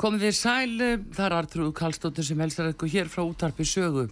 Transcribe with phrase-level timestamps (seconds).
[0.00, 0.82] Komið þið sæl,
[1.12, 4.06] það er Artrúð Kallstóttir sem helstar eitthvað hér frá útarpi sögu.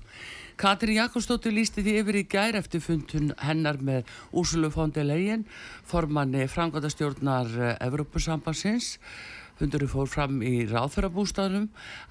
[0.61, 5.47] Katri Jakobsdóttir lísti því yfir í gær eftir fundun hennar með Úrsulu Fondelegin,
[5.88, 8.98] formanni frangandastjórnar Evrópusambansins.
[9.56, 11.70] Fundurinn fór fram í ráðferðarbústafnum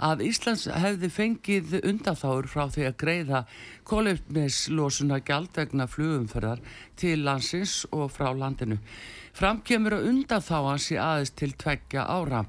[0.09, 3.43] að Íslands hefði fengið undanþáur frá því að greiða
[3.85, 6.65] kólefnislosuna gjald vegna flugumferðar
[6.97, 8.81] til landsins og frá landinu.
[9.37, 12.41] Framkemur að undanþáans í aðeins til tveggja ára.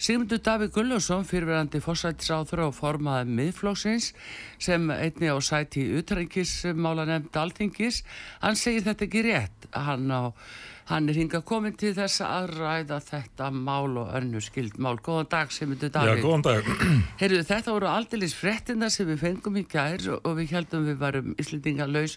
[0.00, 4.06] Sigmundur Davík Gullarsson, fyrirverandi fórsættisáþur og formaði miðflóksins
[4.56, 7.98] sem einni á sæti utrækismála nefnd alþingis,
[8.40, 9.66] hann segir þetta ekki rétt.
[9.76, 10.32] Hann, á,
[10.90, 14.96] hann er hinga komin til þess að ræða þetta mál og önnu skild mál.
[14.98, 16.18] Góðan dag Sigmundur Davík.
[16.18, 16.70] Já, góðan dag.
[17.20, 21.34] Heyrðu, þetta voru aldeilis frettina sem við fengum í gær og við heldum við varum
[21.40, 22.16] Íslendinga laus,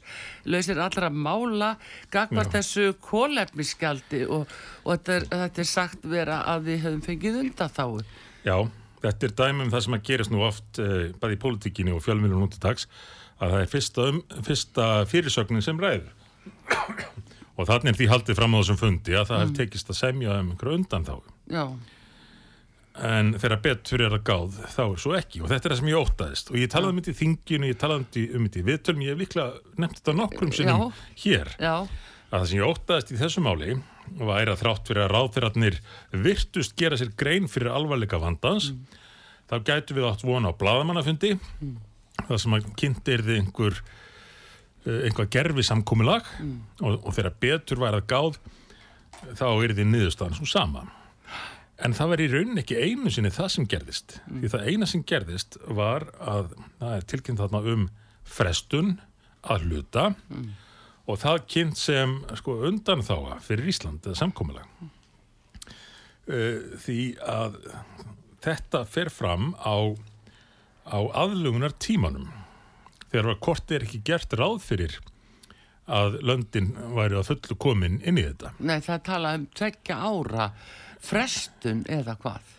[0.50, 1.74] lausir allra mála
[2.14, 4.50] gagvar þessu kólefniskjaldi og,
[4.84, 8.02] og þetta, er, þetta er sagt vera að við hefum fengið undan þáu.
[8.44, 8.58] Já,
[9.06, 12.48] þetta er dæmum það sem að gerist nú oft eh, bæði í pólitíkinni og fjölmjölun
[12.48, 12.90] út í dags
[13.44, 16.12] að það er fyrsta, um, fyrsta fyrirsögnin sem ræður
[17.54, 19.44] og þannig er því haldið fram á þessum fundi að það mm.
[19.44, 21.16] hef tekist að semja um einhverju undan þá
[21.54, 21.66] Já,
[23.10, 25.40] en þegar betur er að gáð þá er svo ekki.
[25.42, 27.80] Og þetta er það sem ég ótaðist og ég talaði um þetta í þinginu, ég
[27.82, 30.84] talaði um þetta í- um viðtölum, ég hef líklega nefnt þetta nokkrum sinnum
[31.24, 31.50] hér.
[31.58, 31.74] Já,
[32.34, 33.78] að það sem ég óttaðist í þessu máli
[34.20, 35.80] væri að þrátt fyrir að ráðferðarnir
[36.26, 38.72] virtust gera sér grein fyrir alvarleika vandans
[39.50, 41.36] þá gætu við átt vona á bladamannafundi
[42.28, 43.80] það sem að kynnt þið einhver
[44.84, 46.28] einhvað gerfi samkomulag
[46.84, 48.40] og, og þegar betur væri að gáð
[49.40, 50.84] þá er þið niðurstaðan svo sama.
[51.84, 54.18] En það var í rauninni ekki einu sinni það sem gerðist.
[54.28, 57.88] Því það eina sem gerðist var að það er tilkynnt þarna um
[58.24, 58.94] frestun
[59.44, 60.06] að hluta
[61.04, 64.68] og það kynnt sem sko, undan þáa fyrir Ísland eða samkomulag.
[66.24, 67.58] Uh, því að
[68.44, 69.92] þetta fer fram á,
[70.88, 72.30] á aðlugunar tímanum
[73.14, 75.00] þegar að kort er ekki gert ráð fyrir
[75.94, 80.50] að löndin væri að fullu komin inn í þetta nei það tala um tveggja ára
[81.04, 82.52] frestun eða hvað.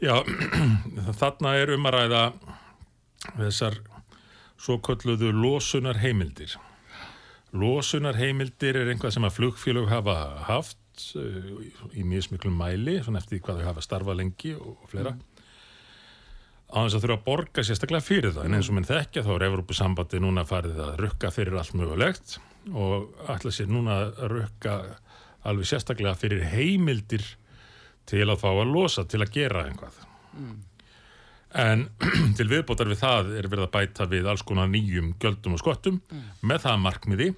[0.00, 0.16] Já,
[1.20, 2.24] þarna er um að ræða
[3.36, 3.78] þessar
[4.60, 6.56] svo kolluðu losunar heimildir.
[7.56, 10.16] Losunar heimildir er einhvað sem að flugfélög hafa
[10.48, 11.60] haft uh,
[11.96, 15.16] í mjög smiklum mæli, svona eftir hvað þau hafa starfað lengi og, og fleira.
[16.70, 19.30] Á þess að þurfa að borga sérstaklega fyrir það, en eins og minn þekkja þá
[19.34, 22.36] er Evrópusambandi núna farið að rukka fyrir allt mögulegt
[22.70, 24.74] og ætla sér núna að rukka
[25.50, 27.24] alveg sérstaklega fyrir heimildir
[28.10, 29.96] til að fá að losa, til að gera einhvað.
[31.60, 31.88] En
[32.38, 35.98] til viðbótar við það er verið að bæta við alls konar nýjum gjöldum og skottum
[36.46, 37.30] með það markmiði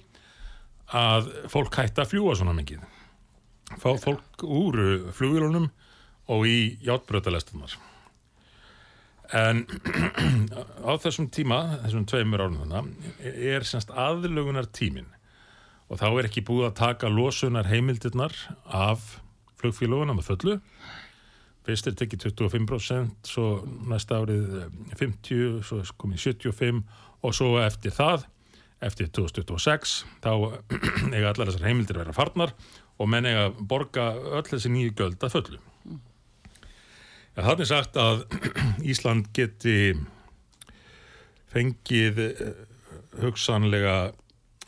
[0.93, 2.83] að fólk hætta að fljúa svona mikið.
[3.81, 4.77] Fá fólk úr
[5.15, 5.71] flugvílunum
[6.29, 7.73] og í játbröðalestunar.
[9.33, 9.63] En
[10.89, 15.09] á þessum tíma, þessum tveimur árunum þannig, er semst aðlugunar tímin
[15.89, 18.35] og þá er ekki búið að taka losunar heimildirnar
[18.65, 19.17] af
[19.61, 20.59] flugfélagunum að fullu.
[21.63, 23.47] Fyrst er tekið 25%, svo
[23.87, 26.81] næsta árið eh, 50, svo er komið 75
[27.23, 28.25] og svo eftir það,
[28.83, 30.31] eftir 2026, þá
[31.15, 32.55] eiga allar þessar heimildir að vera farnar
[32.99, 35.61] og menn eiga að borga öll þessi nýju göld að fullu.
[37.33, 38.25] Það er sagt að
[38.91, 39.93] Ísland geti
[41.53, 42.51] fengið eh,
[43.21, 43.97] hugsanlega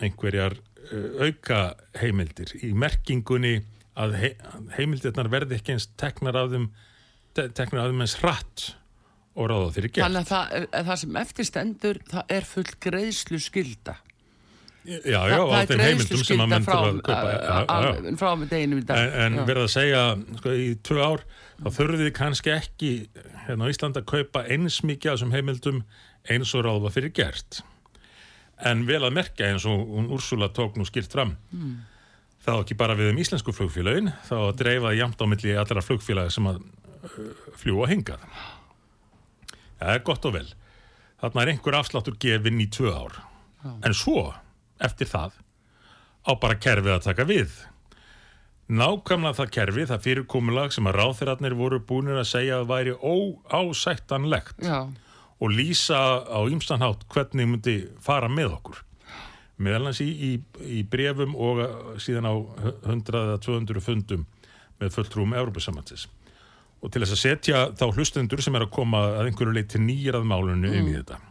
[0.03, 1.59] einhverjar eh, auka
[1.99, 3.59] heimildir í merkingunni
[3.95, 4.31] að he
[4.75, 6.65] heimildirnar verði ekki eins teknar af þeim
[7.35, 8.65] te teknar af þeim eins hratt
[9.35, 10.05] og ráða þeirri gert.
[10.05, 13.97] Þannig að það, að það sem eftirstendur, það er full greiðslu skilda.
[14.85, 17.29] Já, já, á þeim heimildum sem að menn þurfa að kaupa.
[17.31, 18.15] Já, já, já.
[18.21, 18.99] Frá með deginum í dag.
[19.01, 19.45] En, en Já.
[19.49, 20.01] verða að segja,
[20.41, 21.23] sko, í tvö ár,
[21.57, 22.91] þá þurfið þið kannski ekki
[23.47, 25.81] hérna á Íslandi að kaupa eins mikið af þessum heimildum
[26.35, 27.61] eins og ráða fyrir gert.
[28.69, 31.33] En vel að merkja eins og hún Úrsula tók nú skýrt fram,
[32.45, 36.35] þá ekki bara við um íslensku flugfélagin, þá að dreifa jamt á milli allra flugfélagi
[36.37, 37.17] sem að uh,
[37.57, 38.21] fljúa hingað.
[39.81, 40.47] Það er gott og vel.
[41.19, 43.17] Þarna er einhver afsláttur gefinn í tvö ár.
[43.83, 44.29] En svo,
[44.83, 45.37] eftir það,
[46.25, 47.55] á bara kerfið að taka við.
[48.65, 54.63] Nákvæmlega það kerfi, það fyrirkomulag sem að ráþeirarnir voru búinir að segja að væri óásættanlegt
[54.65, 58.81] og lýsa á ýmstanhátt hvernig myndi fara með okkur.
[59.61, 60.31] Meðal hans í, í,
[60.65, 61.61] í brefum og
[62.01, 62.33] síðan á
[62.89, 64.25] 100 eða 200 fundum
[64.81, 66.09] með fulltrúum Európa-sambandsins.
[66.81, 70.25] Og til þess að setja þá hlustendur sem er að koma að einhverju leiti nýjirað
[70.27, 71.21] málunni inn í þetta.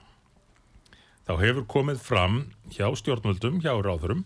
[1.25, 2.41] Þá hefur komið fram
[2.75, 4.25] hjá stjórnvöldum, hjá ráðurum,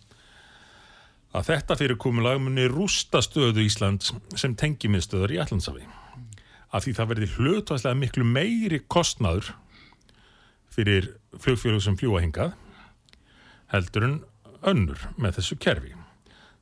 [1.36, 5.84] að þetta fyrirkomulag muni rústa stöðu Íslands sem tengimiðstöður í Allandsafi.
[6.74, 9.52] Af því það verði hlutvæslega miklu meiri kostnaður
[10.74, 12.56] fyrir flugfélög sem fljúa hingað
[13.72, 14.18] heldur en
[14.66, 15.94] önnur með þessu kerfi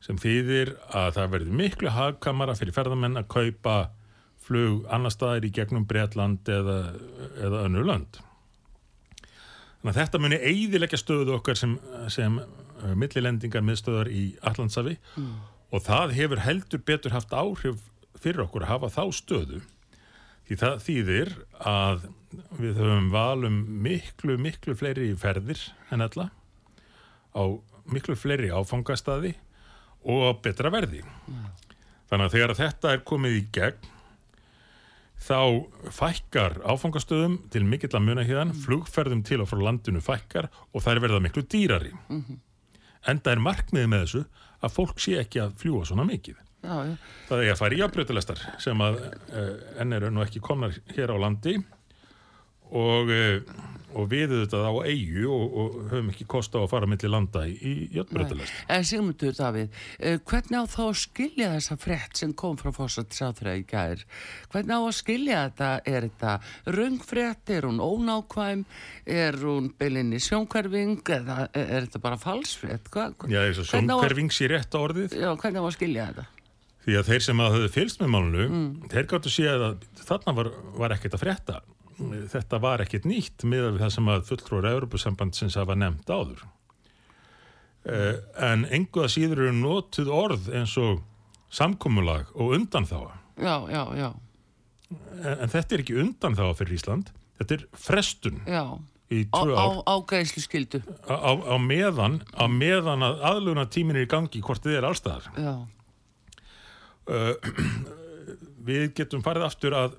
[0.05, 3.77] sem þýðir að það verði miklu hagkamara fyrir ferðamenn að kaupa
[4.47, 6.79] flug annar staðir í gegnum Breitland eða,
[7.43, 8.21] eða önnur lönd.
[9.87, 11.77] Þannig að þetta muni eidilegja stöðu okkar sem,
[12.11, 14.97] sem uh, millilendingar miðstöðar í Allandsafi
[15.71, 17.85] og það hefur heldur betur haft áhrif
[18.19, 19.61] fyrir okkur að hafa þá stöðu.
[20.49, 21.31] Því það þýðir
[21.71, 22.09] að
[22.59, 25.63] við höfum valum miklu, miklu fleiri ferðir
[25.95, 26.33] en alla
[27.31, 27.43] á
[27.87, 29.37] miklu fleiri áfangastadi
[30.03, 31.05] og á betra verði.
[32.11, 33.93] Þannig að þegar þetta er komið í gegn
[35.23, 35.39] þá
[35.97, 40.93] fækkar áfangastöðum til mikill að muna hérna, flugferðum til og frá landinu fækkar og það
[40.93, 41.93] er verða miklu dýrari.
[43.07, 44.25] Enda er markmiðið með þessu
[44.67, 46.37] að fólk sé ekki að fljúa svona mikið.
[46.67, 46.95] já, já.
[47.29, 49.51] Það er að fara í jafnbreytalestar sem að uh,
[49.83, 51.59] enn eru nú ekki komnar hér á landi
[52.71, 53.65] og, uh,
[53.97, 57.47] og við þetta á eigu og, og höfum ekki kosta á að fara milli landa
[57.49, 58.67] í, jafnbreytalestar.
[58.75, 59.71] En Sigmundur Davíð,
[60.03, 64.03] uh, hvernig á þá að skilja þessa frétt sem kom frá fórsættisáþra í gær?
[64.53, 65.71] Hvernig á að skilja þetta?
[65.89, 66.35] Er þetta
[66.77, 67.55] röngfrétt?
[67.57, 68.65] Er hún ónákvæm?
[69.07, 71.01] Er hún beilinni sjónkverfing?
[71.17, 72.19] Eða er, er þetta bara
[73.17, 76.11] hva- Já, þess að að- sjónkverfing sé rétt á orðið Já, hvernig á að skilja
[76.11, 76.27] þetta?
[76.87, 78.67] því að þeir sem að höfðu fylgst með málunu Mm.
[78.93, 81.57] þeir gáttu séð að þarna var, var ekkert að frétta
[82.33, 86.43] þetta var ekkert nýtt með það sem að fulltrúar Europasambandsins hafa nefnt áður.
[87.87, 91.05] Uh, en engu að síður eru notuð orð eins og
[91.55, 94.09] samkomulag og undanþáa Já, já, já,
[94.91, 98.65] en, en þetta er ekki undanþáa fyrir Ísland þetta er frestun já.
[99.15, 100.81] í Á, gæslu skildu.
[101.07, 104.89] á, á, á meðan á meðan að aðluna tímin er í gangi hvort þið er
[104.91, 105.55] allstaðar Já,
[108.67, 109.95] við getum farið aftur að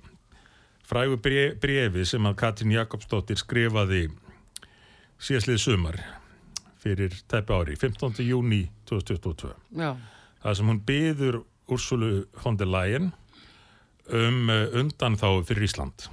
[0.87, 4.05] frægu bre- brefi sem að Katrín Jakobsdóttir skrifaði
[5.19, 5.97] síðastlið sumar
[6.81, 8.21] fyrir tæpi ári, 15.
[8.23, 9.53] júni 2022.
[9.75, 9.95] já,
[10.43, 12.09] Það sem hún byður Úrsulu
[12.43, 13.09] von der Leyen
[14.07, 16.05] um undan þá fyrir Ísland.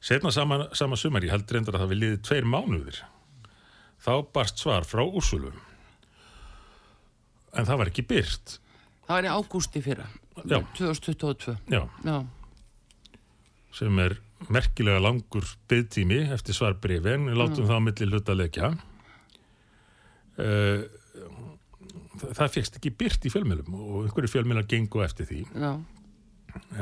[0.00, 2.98] Setna sama, sama sumar, ég held reyndar að það við liðið tveir mánuðir.
[4.04, 5.52] Þá barst svar frá Úrsulu.
[7.56, 8.58] En það var ekki byrt.
[9.06, 10.06] það var í ágústi fyrra,
[10.44, 10.60] Já.
[10.76, 11.56] 2022.
[11.72, 11.82] Já.
[13.76, 14.16] Sem er
[14.50, 18.72] merkilega langur byggtími eftir svarbrifi en við látum það á milli hluta leikja.
[20.40, 20.86] Uh,
[22.20, 25.44] það fegst ekki byrt í fjölmjölum og einhverju fjölmjölar gengu eftir því.
[25.54, 25.72] Já.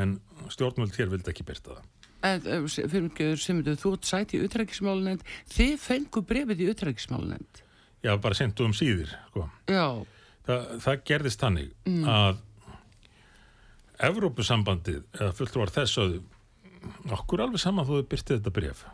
[0.01, 0.15] en
[0.49, 1.89] stjórnvöld hér vildi ekki byrta það.
[2.25, 5.21] En eh, fyrir mikið Sigmundur, þú sætt í utrækismálunend,
[5.53, 7.61] þið fengu brefið í utrækismálunend.
[8.03, 9.45] já, bara sendu um síðir sko.
[9.69, 10.05] Já,
[10.47, 11.71] það, það gerðist þannig
[12.09, 12.41] að
[14.09, 16.19] Evrópusambandið eða fulltrúar þess að
[17.15, 18.87] okkur alveg saman þú hefur byrtið þetta bref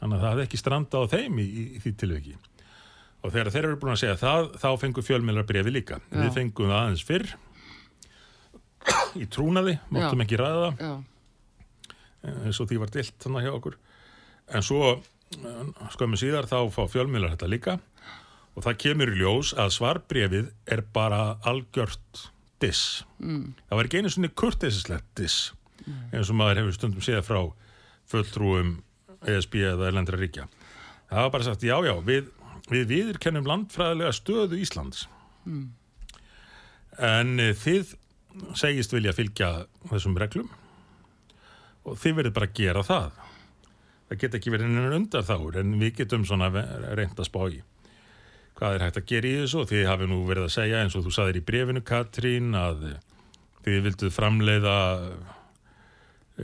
[0.00, 2.34] þannig að það hefði ekki stranda á þeim í, í, í því tilviki.
[3.20, 6.00] Og þegar þeir eru búin að segja það þá fengur fjölmjölar brefi líka.
[6.08, 6.18] Já.
[6.22, 7.28] við fengum það aðeins fyrr
[9.20, 10.24] í trúnaði, máttum Já.
[10.24, 10.70] ekki ræða
[12.20, 13.76] eins og því var dilt þannig hjá okkur.
[14.56, 15.62] En svo eh,
[15.94, 17.78] skömmu síðar þá fá fjölmiðlar þetta líka.
[18.56, 22.26] Og það kemur í ljós að svarbrefið er bara algjört
[22.60, 23.06] diss.
[23.20, 23.54] Mm.
[23.68, 25.52] það var ekki einu svona kurtesislegt diss
[26.12, 27.40] eins og maður hefur stundum séð frá
[28.10, 28.76] fulltrúum
[29.28, 30.46] ESB eða erlendra ríkja.
[31.10, 32.30] Það var bara sagt já já við,
[32.70, 35.06] við viðurkennum landfræðilega stöðu Íslands.
[37.00, 37.96] En eh, þið
[38.58, 39.50] segist vilja fylgja
[39.90, 40.50] þessum reglum
[41.88, 43.10] og þið verður bara að gera það.
[44.10, 47.60] Það get ekki verið enn undar þáur en við getum svona reynd að spá í
[48.60, 50.96] hvað er hægt að gera í þessu og þið hafi nú verið að segja eins
[50.98, 52.82] og þú saðir í brefinu Katrín að
[53.64, 54.74] þið vilduð framleiða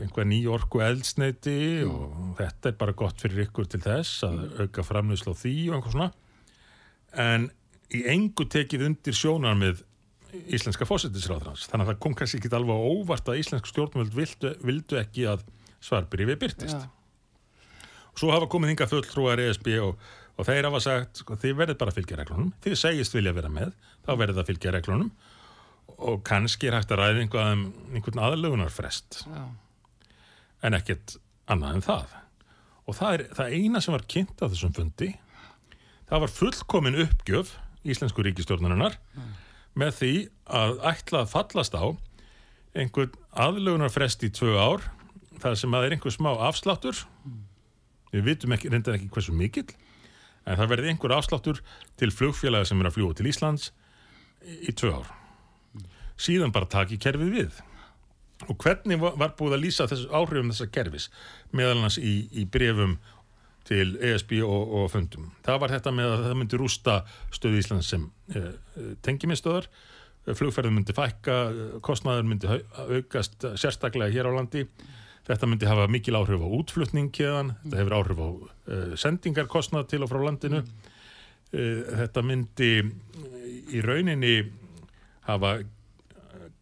[0.02, 4.84] einhver ný orku eldsneiti og þetta er bara gott fyrir ykkur til þess að auka
[4.86, 6.10] framleiðslu á því og einhver svona.
[7.16, 7.50] En
[7.94, 9.84] í engu tekið undir sjónar með
[10.52, 14.98] íslenska fósættisráðrans þannig að það kom kannski ekki alveg óvart að íslensk stjórnvöld vildu, vildu
[15.00, 15.46] ekki að
[15.84, 16.90] svarbrifi byrtist já.
[18.16, 19.98] Svo hafa komið hinga fulltrúar ESB og,
[20.40, 23.50] og þeir hafa sagt, sko, þið verðið bara að fylgja reglunum, þið segist vilja vera
[23.52, 23.74] með,
[24.06, 25.10] þá verðið að fylgja reglunum.
[25.96, 29.44] Og kannski er hægt að ræða einhvað um einhvern aðlugunarfrest Já.
[30.62, 31.16] En ekkert
[31.50, 32.16] annað en það.
[32.86, 35.12] Og það er það eina sem var kynnt á þessum fundi,
[36.06, 38.96] það var fullkomin uppgjöf Íslensku ríkistjórnarinnar
[39.78, 40.12] með því
[40.58, 41.86] að ætla að fallast á
[42.76, 44.86] einhvern aðlugunarfrest í tvö ár,
[45.40, 46.98] það sem að er einhver smá afsláttur,
[48.12, 49.68] við vitum ekki, reyndar ekki hversu mikill,
[50.46, 51.62] en það verði einhver afsláttur
[52.00, 53.70] til flugfélaga sem er að fljúa til Íslands
[54.44, 55.08] í tvö ár.
[56.20, 57.62] Síðan bara taki kerfið við.
[58.44, 61.06] Og hvernig var búið að lýsa þessu áhrifum þessa kerfis
[61.56, 62.98] meðal hans í, í brefum
[63.66, 65.30] til ESB og, og fundum.
[65.46, 66.96] Það var þetta með að það myndi rústa
[67.34, 68.04] stöðu Íslands sem
[68.36, 68.52] uh,
[69.06, 69.66] tengimistöðar,
[70.26, 74.64] flugferðum myndi fækka, eh, kostnaður myndi aukast sérstaklega hér á landi.
[75.26, 80.02] Þetta myndi hafa mikil áhrif á útflutning hérðan, þetta hefur áhrif á uh, sendingarkostnað til
[80.02, 80.64] og frá landinu.
[81.54, 84.34] Uh, þetta myndi eh, í rauninni
[85.26, 85.60] hafa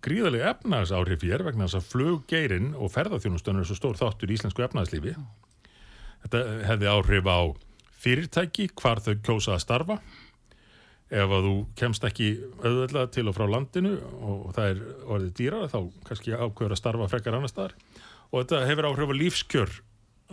[0.05, 4.65] gríðarlega efnagsáhrif hér vegna þess að fluggeirinn og ferðarþjónustönnur er svo stór þáttur í íslensku
[4.67, 5.15] efnagslífi.
[6.25, 7.41] Þetta hefði áhrif á
[8.05, 9.99] fyrirtæki, hvar þau kjósa að starfa.
[11.15, 12.31] Ef að þú kemst ekki
[12.65, 17.11] auðvitað til og frá landinu og það er orðið dýrar þá kannski ákveður að starfa
[17.13, 17.77] frekar annar staðar.
[18.33, 19.77] Og þetta hefur áhrif á lífskjör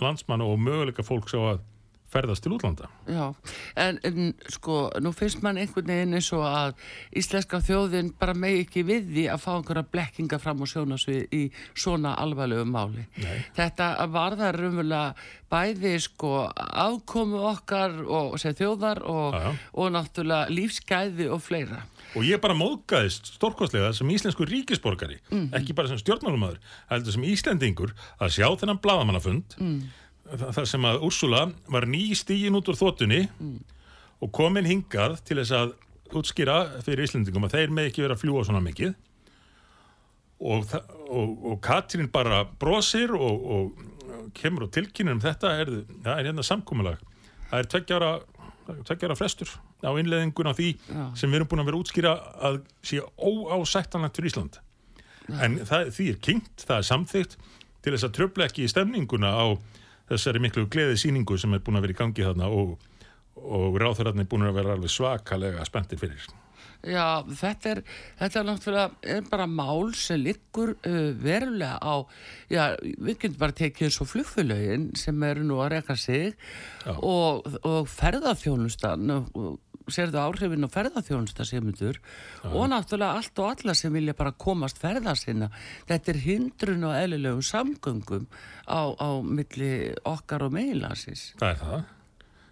[0.01, 1.65] landsmanna og möguleika fólks á að
[2.11, 2.89] ferðast til útlanda.
[3.07, 3.31] Já,
[3.79, 6.73] en, en sko, nú finnst mann einhvern veginn eins og að
[7.17, 11.43] íslenska þjóðin bara megi ekki við því að fá einhverja blekkinga fram og sjónasvið í
[11.73, 13.05] svona alvarlegu máli.
[13.21, 13.37] Nei.
[13.57, 19.35] Þetta varðar raunverulega bæði sko afkomu okkar og sem þjóðar og,
[19.75, 21.81] og náttúrulega lífsgæði og fleira.
[22.15, 25.19] Og ég bara móðgæðist stórkostlega sem íslensku ríkisborgari,
[25.55, 26.59] ekki bara sem stjórnmálumæður,
[26.91, 29.77] heldur sem íslendingur að sjá þennan bladamannafund, mm.
[30.39, 33.25] Þar sem að Úrsula var ný stígin út úr þóttunni
[34.21, 35.73] og komin hingað til þess að
[36.11, 38.93] útskýra fyrir íslendingum að þeir með ekki vera að fljúa svona mikið.
[40.41, 40.73] Og,
[41.07, 45.71] og, og Katrín bara brosir og, og kemur og tilkynir um þetta er,
[46.01, 47.01] það er hérna samkúmulag
[47.51, 48.11] það er tveggjara
[48.87, 49.51] tveggjara frestur
[49.83, 51.03] á innleðingun á því Já.
[51.19, 52.11] sem við erum búin að vera útskýra
[52.47, 54.59] að sé óásættanlegt fyrir Ísland.
[55.41, 57.35] En það, því er kynnt, það er samþygt
[57.81, 59.45] til þess að tröfla ekki í stemninguna á
[60.11, 62.77] þessari miklu gleði síningu sem er búin að vera í gangi þarna og,
[63.41, 66.29] og ráþurarnir búin að vera alveg svakalega spenntir fyrir
[66.81, 67.79] Já, þetta er,
[68.17, 71.93] þetta er náttúrulega er bara mál sem liggur uh, verulega á,
[72.49, 76.33] já, við getum bara tekið svo flugfélögin sem eru nú að reka sig
[76.81, 76.95] Já.
[76.97, 79.29] og, og ferðarþjónustan og,
[79.91, 81.99] og sérðu áhrifin og ferðarþjónusta semundur
[82.47, 85.51] og náttúrulega allt og alla sem vilja bara komast ferða sinna.
[85.91, 88.25] Þetta er hindrun og eðlilegum samgöngum
[88.71, 91.33] á, á milli okkar og meilansins.
[91.41, 91.83] Það er það.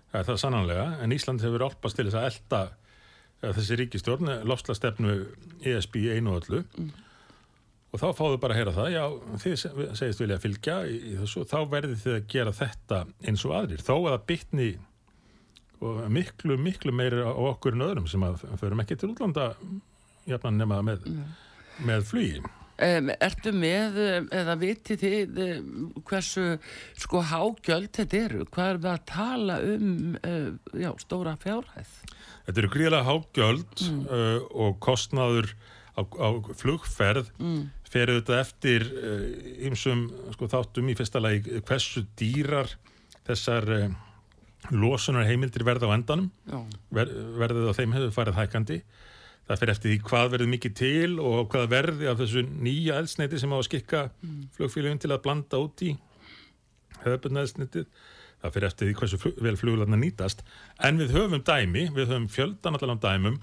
[0.10, 2.62] Það er það sannanlega, en Ísland hefur álpast til þess að elda
[3.55, 5.13] þessi ríkistjórn, lofslastefnu
[5.63, 6.63] ESB einu og öllu.
[7.89, 9.03] Og þá fáðu bara að heyra það, já,
[9.43, 13.00] þið se- segist vilja fylgja í, í þessu, þá verðið þið að gera þetta
[13.31, 14.67] eins og aðrir, þó að það bytni
[15.80, 19.54] og miklu, miklu meiri á okkur en öðrum sem að förum ekki til útlanda
[20.30, 21.06] jafnan nema með,
[21.88, 22.42] með flugi.
[22.80, 23.98] Ertu með,
[24.32, 25.40] eða vitið þið
[26.08, 26.46] hversu
[27.00, 28.46] sko hágjöld þetta eru?
[28.48, 29.90] Hvað er við að tala um
[30.80, 31.98] já, stóra fjárhæð?
[32.48, 35.52] Þetta eru gríðlega hágjöld uh, og kostnaður
[36.00, 37.64] á, á flugferð mm.
[37.88, 38.88] fer auðvitað eftir
[39.68, 40.08] ymsum
[40.38, 42.72] sko, þáttum í fyrsta lagi hversu dýrar
[43.28, 43.68] þessar
[44.72, 46.30] losunar heimildir verða á endanum.
[46.94, 48.82] Ver, verðið á þeim hefur farið hækandi
[49.50, 53.39] það fer eftir því hvað verður mikið til og hvað verði af þessu nýja eldsneiti
[53.42, 54.42] sem á að skikka mm.
[54.58, 55.96] flugfélagin til að blanda út í
[57.01, 57.88] höfbunna eldsneitið
[58.39, 60.44] það fer eftir því hversu flug, vel fluglarna nýtast.
[60.86, 63.39] En við höfum dæmi, við höfum fjöldan allan dæmum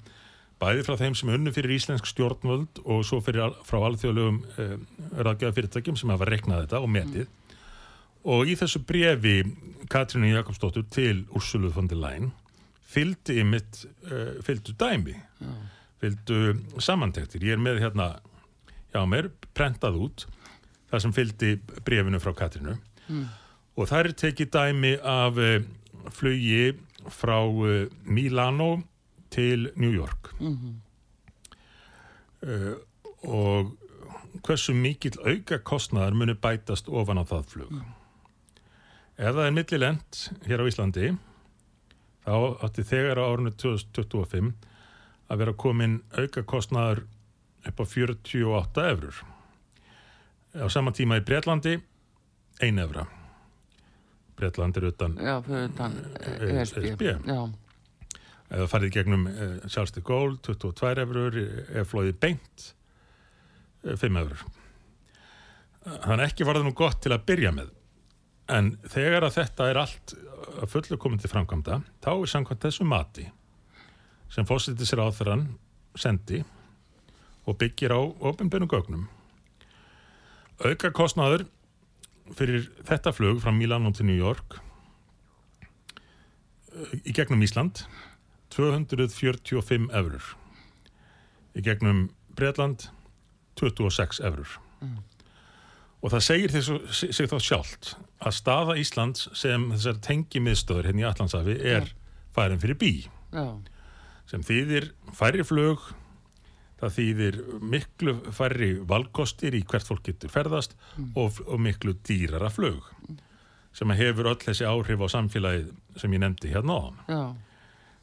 [0.62, 4.76] bæði frá þeim sem unnu fyrir íslensk stjórnvöld og svo fyrir, frá alþjóðlegum eh,
[5.18, 7.26] ráðgjöða fyrirtækjum sem hafa reiknað þetta og metið
[8.26, 9.38] og í þessu brefi
[9.92, 12.32] Katrínu Jakobsdóttur til Ursulu von der Leyen
[12.86, 15.14] fylgdu ymitt uh, fylgdu dæmi
[16.02, 18.16] fylgdu samantektir ég er með hérna
[18.96, 20.26] hjá mér, prentað út
[20.90, 21.50] það sem fylgdi
[21.84, 22.76] brefinu frá Katrínu.
[23.76, 25.58] Og það er tekið dæmi af uh,
[26.14, 26.76] flugi
[27.12, 28.82] frá uh, Milano
[29.34, 30.30] til New York.
[32.46, 32.76] Uh,
[33.26, 33.74] og
[34.46, 37.72] hversu mikill auka kostnaðar muni bætast ofan á það flug
[39.16, 41.10] ef það er millilend hér á Íslandi
[42.26, 42.34] þá
[42.66, 44.52] átti þegar á árunni 2025
[45.26, 47.04] að vera komin auka kostnaður
[47.66, 49.20] upp á 48 eurur
[50.56, 51.76] á sama tíma í Breitlandi
[52.64, 53.04] 1 evra.
[54.36, 55.96] Breitland er utan Já, utan
[56.40, 56.78] ESB.
[56.84, 57.02] ESB.
[57.24, 57.40] Já,
[58.52, 61.38] eða farið gegnum uh, Charles de Gaulle 22 eurur,
[61.72, 62.66] eða flóðið beint
[63.84, 64.44] uh, 5 eurur
[65.86, 67.72] þannig ekki var það nú gott til að byrja með
[68.52, 70.14] en þegar að þetta er allt
[70.62, 73.26] að fullu komin til framkvæmda þá er samkvæmt þessu mati
[74.32, 75.46] sem fósitið sér áþrann
[75.98, 76.42] sendi
[77.46, 79.06] og byggir á ofinbjörnum gögnum
[80.62, 81.46] auka kostnaður
[82.36, 84.58] fyrir þetta flug frá Milano til New York
[86.74, 87.84] eh, í gegnum Ísland
[88.54, 90.30] 245 eurur
[91.56, 92.06] í gegnum
[92.38, 92.88] Breitland
[93.58, 94.58] 26 eurur
[96.06, 101.56] og það segir sig þá sjálft að staða Íslands sem þessar tengimiðstöður hérna í Allandsafi
[101.74, 101.88] er
[102.36, 102.92] færin fyrir bí
[103.34, 103.46] já,
[104.30, 105.82] sem þýðir færri flug
[106.78, 107.38] það þýðir
[107.74, 110.76] miklu færri valkostir í hvert fólk getur ferðast
[111.16, 112.86] og, og miklu dýrara flug
[113.76, 116.86] sem hefur öll þessi áhrif á samfélagið sem ég nefndi hérna á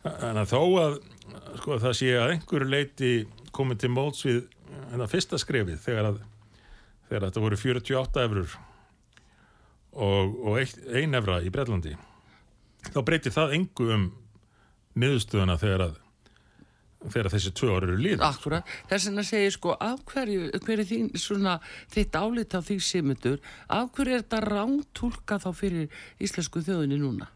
[0.03, 0.95] En að þó að
[1.62, 3.12] sko, það sé að einhverju leiti
[3.55, 4.41] komið til móts við
[4.91, 6.17] en fyrsta skrefið þegar að
[7.10, 8.55] þegar þetta voru 48 efrur
[9.93, 11.95] og, og ein efra í Breitlandi
[12.91, 14.07] þá breytir það engu um
[15.00, 16.00] niðurstöðuna þegar að
[17.12, 18.74] þegar þessi tvö orður eru líð akkurat.
[18.88, 21.57] Þess vegna segir sko, af hverju, hver er þín, svona,
[21.91, 27.27] þitt álit á því simundur, af hverju er þetta rántúlka þá fyrir íslensku þjóðinni núna?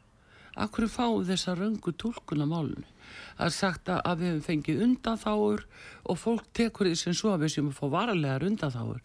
[0.55, 2.87] Af hverju við þessa röngu túlkun á málunni?
[3.37, 5.63] Það er sagt að, við hefum fengið undanþáur
[6.07, 9.01] og fólk tekur því sem svo að við séum að fá varalegar undanþáur.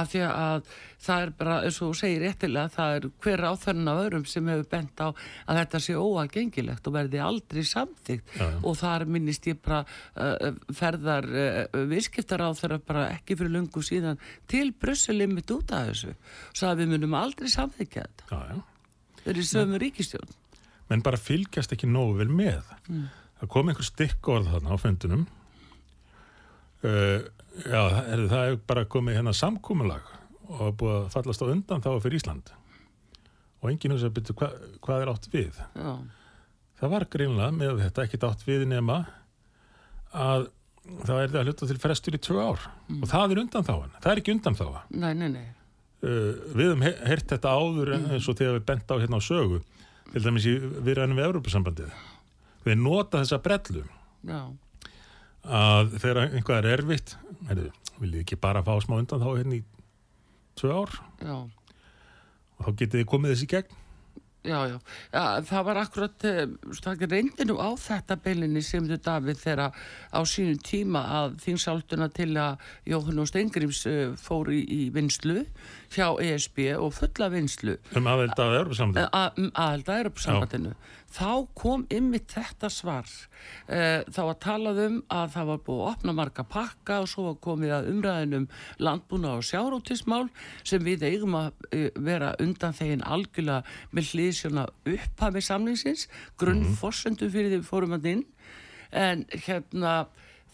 [0.00, 4.00] Af því að það er bara, eins og segir réttilega, það er hver áþörn af
[4.04, 8.58] öðrum sem hefur bent á að þetta sé óagengilegt og verði aldrei samþygt Já, já.
[8.60, 13.84] og þar minnist ég bara uh, ferðar uh, viðskiptar á þeirra bara ekki fyrir lungu
[13.86, 16.12] síðan til Brussel ymmit út af þessu.
[16.52, 18.28] Svo að við munum aldrei samþykja þetta.
[18.28, 19.16] Já, já.
[19.24, 20.36] þeir eru sömu ríkistjórn
[20.90, 22.64] menn bara fylgjast ekki nógu vel með.
[22.66, 23.02] Það
[23.48, 25.26] kom einhver stikkorð þarna á fundunum
[26.84, 27.20] uh,
[27.64, 30.08] já, er, það er bara komið hérna samkúmulag
[30.50, 32.48] og búið að fallast á undan þá fyrir Ísland.
[33.60, 34.48] Og enginn hugsa að byrja hva,
[34.82, 35.60] hvað er átt við?
[35.76, 35.92] Já,
[36.80, 38.96] það var greinlega með þetta ekkert átt við nema
[40.10, 40.48] að
[41.06, 42.62] það er það að hluta til frestur í tvö ár.
[42.96, 45.48] Og það er undanþáan, það er ekki undanþáa nei, nei, nei.
[46.00, 49.20] Uh, við höfum he- heyrt þetta áður en eins og þegar við bent á hérna
[49.20, 49.58] á sögu
[50.10, 51.90] til dæmis í viðræðinu við Európa-sambandið
[52.66, 53.84] við nota þessa brellu.
[54.28, 54.40] Já,
[55.44, 57.14] að þegar einhvað er erfitt
[57.48, 57.70] heyrðu,
[58.00, 59.62] viljið ekki bara fá smá undan þá hérna í
[60.60, 60.96] tvö ár?
[61.24, 61.36] Já.
[62.58, 63.78] Og þá getið þið komið þessi gegn?
[64.40, 64.78] Já, já,
[65.12, 66.46] já, það var akkurat, eh,
[66.80, 69.74] það reyndi nú á þetta beilinni sem þú Davíð þegar
[70.16, 72.56] á sínum tíma að þingsáltuna til að
[72.88, 75.44] Jóhann og Steingrims uh, fór í, í vinslu
[75.92, 80.72] hjá ESB og fulla vinslu um aðelda að Europasambandinu
[81.10, 83.08] þá kom ymmit þetta svar.
[83.66, 87.26] Uh, þá var talað um að það var búið að opna marga pakka og svo
[87.28, 88.46] var komið að umræðinum
[88.82, 90.28] landbúna og sjárótismál
[90.62, 96.06] sem við eigum að uh, vera undan þegin algjörlega með hlýðsjóna upphafi samlingsins
[96.40, 98.26] grunnforsendu fyrir því við fórum að inn.
[98.90, 99.94] En hérna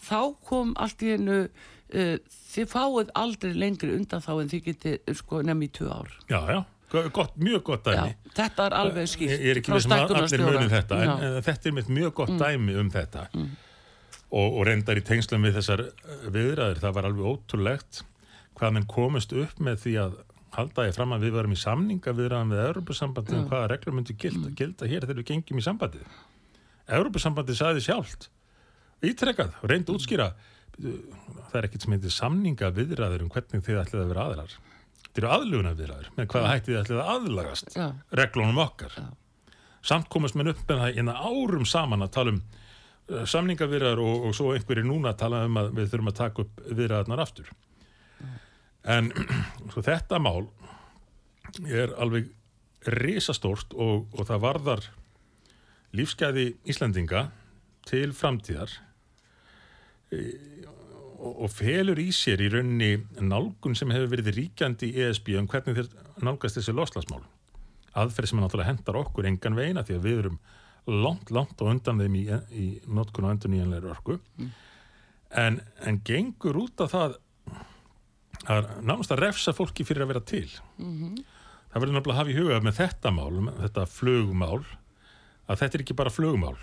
[0.03, 2.15] þá kom allt í hennu uh,
[2.53, 6.17] þið fáið aldrei lengri undan þá en þið getið sko nefn í tvö ár.
[6.31, 6.59] Já, já,
[6.91, 8.15] gott, mjög gott Já, dæmi.
[8.37, 9.33] þetta er alveg skýrt.
[9.43, 11.15] Ég er ekki veist að allir munið þetta en, Já.
[11.15, 11.23] Mm.
[11.37, 13.25] en þetta er mitt mjög gott dæmi um þetta.
[14.27, 18.01] Og, og reyndar í tengslum við þessar eh, viðræður, það var alveg ótrúlegt
[18.57, 20.15] hvað menn komist upp með því að
[20.57, 24.15] halda ég fram að við varum í samninga viðræðan við Europasambandið um hvaða reglur myndi
[24.17, 24.55] gilda, Mm.
[24.57, 26.07] gilda hér þegar við gengjum í sambandið.
[26.87, 28.29] Europasambandið sagði sjálft
[29.03, 30.31] ítrekkað að útskýra
[30.77, 34.55] það er ekkert sem heitir samninga viðræður um hvernig þið ætlið að vera aðilar
[35.17, 37.85] þetta eru aðluguna viðræður með hvaða hætti þið ætlið að aðlagast Já.
[38.19, 38.97] reglunum okkar.
[39.87, 44.27] Samt komast menn upp með það innan árum saman að tala um uh, samningavirðar og,
[44.27, 47.49] og svo einhverjir núna að tala um að við þurfum að taka upp viðræðarnar aftur.
[48.85, 49.09] En
[49.73, 50.45] svo þetta mál
[51.65, 52.29] er alveg
[52.93, 54.89] risastórt og, og það varðar
[55.97, 57.29] lífsgæði Íslandinga
[57.89, 58.69] til framtíðar.
[60.13, 60.21] E,
[61.17, 62.91] og, felur í sér í rauninni
[63.23, 65.89] nálgun sem hefur verið ríkjandi í ESB um hvernig þeir
[66.23, 67.23] nálgast þessi loslasmál
[67.97, 70.39] aðferð sem náttúrulega hendar okkur engan veina því að við erum
[70.87, 74.19] langt, langt og undan þeim í, í notkun og endur nýjanleiri orku
[75.33, 77.17] en, en gengur út af það
[78.47, 80.47] að nánast að refsa fólki fyrir að vera til.
[80.77, 84.59] Það verður náttúrulega að hafa í huga með þetta mál, með þetta flugmál
[85.47, 86.55] að þetta er ekki bara flugmál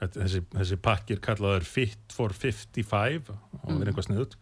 [0.00, 4.36] þessi, þessi pakkir kallaður Fit for 55 og það er einhvað sniðut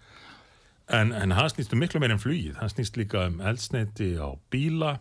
[0.86, 2.56] en, en hann snýst um miklu meir en flugið.
[2.60, 4.96] Hann snýst líka um eldsneiti á bíla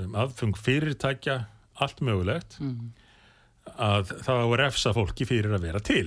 [0.00, 1.42] um aðfung fyrirtækja,
[1.84, 2.56] allt mögulegt,
[3.76, 6.06] að það á að refsa fólki fyrir að vera til.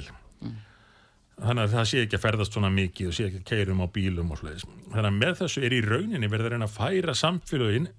[1.35, 3.87] Þannig að það sé ekki að ferðast svona mikið og sé ekki að keirum á
[3.91, 4.65] bílum og sliðis.
[4.93, 7.89] Þannig að með þessu er í rauninni verið að reyna að færa samfélagin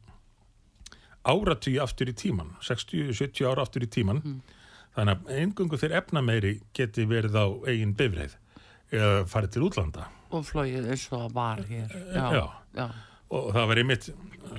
[1.26, 4.22] áratugji aftur í tíman, 60-70 ára aftur í tíman.
[4.96, 8.36] Þannig að eingungu þeir efna meiri geti verið á eigin bifreið
[8.96, 10.06] eða farið til útlanda.
[10.30, 12.44] og flóið eins og var hér já, Já.
[12.74, 12.86] já.
[13.30, 14.08] og það var einmitt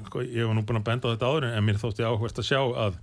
[0.05, 2.47] sko, ég var nú búin að benda á þetta áður en mér þótti áhverst að
[2.47, 2.95] sjá að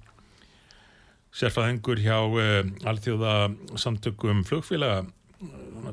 [1.35, 3.35] sérfæðingur hjá uh, alþjóða
[3.81, 5.05] samtökum flugfélaga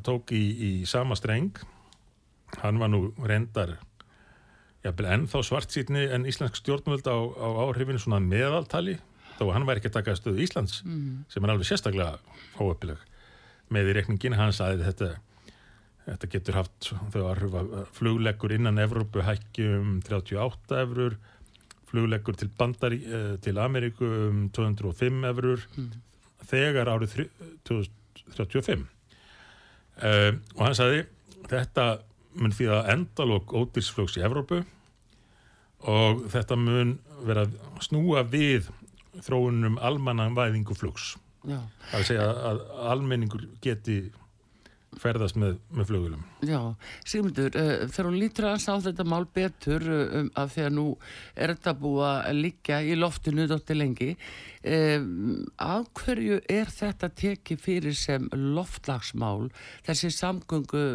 [0.06, 1.58] tók í, í sama streng
[2.62, 3.78] hann var nú reyndar
[4.86, 8.98] jafnvel ennþá svartsýtni en íslensk stjórnvöld á, á áhrifinu svona meðaltali
[9.42, 10.78] þó að hann væri ekki að taka stöðu Íslands
[11.34, 12.22] sem er alveg sérstaklega
[12.62, 13.02] óöpileg
[13.74, 15.12] með í reikningin hans að þetta
[16.02, 17.42] Þetta getur haft þau að
[17.94, 21.18] flugleggur innan Evrópu hækki um 38 eurur,
[21.92, 25.62] flugleggur til bandari, eh, til Ameríku um 205 eurur
[26.50, 28.88] þegar árið þrjú- 2035.
[30.02, 31.06] Uh, og hann sagði,
[31.52, 32.02] þetta
[32.42, 34.64] mun því að endalók ódýrsflugs í Evrópu
[35.92, 36.96] og þetta mun
[37.28, 37.44] vera
[37.84, 38.72] snúa við
[39.20, 41.16] þróunum almannanvæðingu flugs.
[41.48, 41.60] já.
[41.94, 44.02] Að segja að almenningur geti
[45.00, 46.24] ferðast með, með flugulum.
[46.44, 46.60] Já,
[47.08, 50.74] Sigmundur, uh, þegar hún lítur að á þetta mál betur uh, um, að því að
[50.76, 50.86] nú
[51.36, 54.10] er þetta búið að liggja í loftinu dóttir lengi
[54.68, 59.48] um, af hverju er þetta tekið fyrir sem loftlagsmál
[59.88, 60.86] þessi samgöngu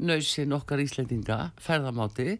[0.00, 2.38] nöysin okkar Íslendinga, ferðamáti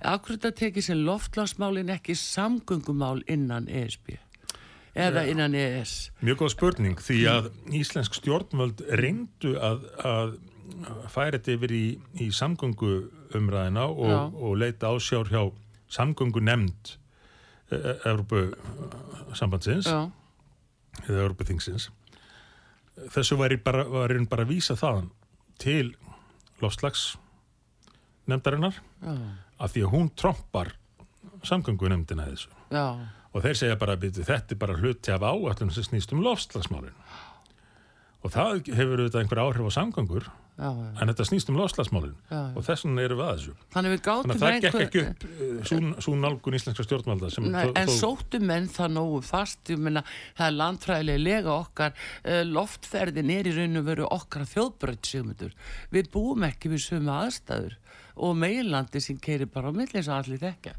[0.00, 4.16] af hverju þetta tekið sem loftlagsmálin ekki samgöngumál innan ESB
[4.96, 10.36] eða innan E ES Mjög góð spurning því að íslensk stjórnvöld reyndu að, að
[11.12, 11.86] færa þetta yfir í,
[12.24, 12.92] í samgöngu
[13.36, 15.42] umræðina og, og leita ásjár hjá
[15.92, 16.96] samgöngu nefnd
[18.06, 18.52] Európu
[19.34, 20.06] sambandsins Já,
[21.06, 21.88] eða Európu þingsins.
[23.12, 25.10] Þessu var raun bara að vísa þaðan
[25.60, 25.90] til
[26.62, 27.16] lofslags
[28.30, 29.16] nefndarinnar já,
[29.58, 30.72] af því að hún trompar
[31.46, 32.50] samgöngu nefndina þessu.
[32.70, 32.86] já,
[33.36, 36.96] og þeir segja bara að þetta er bara hluti af áallum sem snýst um lofslagsmálin
[38.24, 40.88] og það hefur auðvitað einhver áhrif á samgöngur já, já.
[41.02, 41.58] en þetta snýst um
[42.32, 42.40] já.
[42.56, 45.26] og þess vegna erum við að þessu Þannig þannig að það gekk ekki upp
[45.68, 50.02] svo, svo nálgun íslenska stjórnvalda Nei, en þó- sóttu menn það nógu fast, ég meina,
[50.38, 55.52] það er landfræðilega lega okkar, uh, loftferðin er í raun og veru okkar þjóðbrönd.
[55.92, 57.76] Við búum ekki við sömu aðstæður
[58.16, 60.72] og meilandi sem keirir bara á milli eins og allir þekka.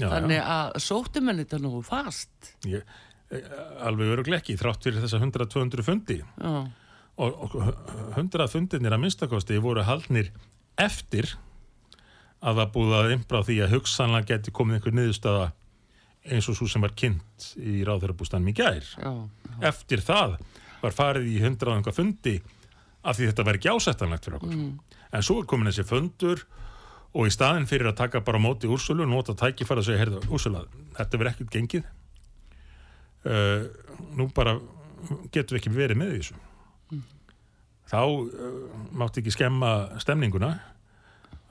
[0.00, 2.52] Já, Þannig að sóttu menn þetta nógu fast.
[2.68, 2.84] Ég,
[3.32, 3.48] eh,
[3.84, 6.18] alveg öruglega ekki þrátt fyrir þessa 100-200 fundi.
[6.22, 6.52] Já,
[7.22, 7.56] og, og
[8.16, 10.30] 100 fundirnir að minnstakosti voru haldnir
[10.80, 11.34] eftir
[12.42, 15.50] að það búið að imbra á því að hugsanlega geti komið einhver niðurstaða
[16.32, 18.86] eins og svo sem var kynnt í ráðherrabústanum í gær.
[18.96, 19.12] Já,
[19.72, 20.38] eftir það
[20.82, 22.36] var farið í 100 og einhver fundi
[23.02, 24.58] af því þetta væri ekki ásættanlegt fyrir okkur.
[25.12, 26.44] En svo er komin þessi fundur
[27.12, 30.64] og í staðin fyrir að taka bara móti Úrsulu nota tækifæra og segja, heyrðu, Úrsula
[30.96, 31.90] þetta verið ekkert gengið.
[33.22, 33.68] Uh,
[34.16, 34.56] nú bara
[35.34, 37.02] getur við ekki verið með í þessu.
[37.92, 38.54] Þá uh,
[38.96, 39.72] mátti ekki skemma
[40.02, 40.54] stemninguna.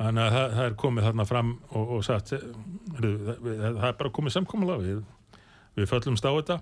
[0.02, 4.00] Þannig að það, það er komið þarna fram og, og sagt heyrðu, það, það, er
[4.02, 5.04] bara komið samkomulega við,
[5.78, 6.60] við föllumst á þetta.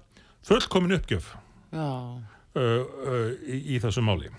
[0.50, 1.32] Fullkomin uppgjöf
[1.76, 2.20] uh,
[3.48, 4.32] í, í þessu máli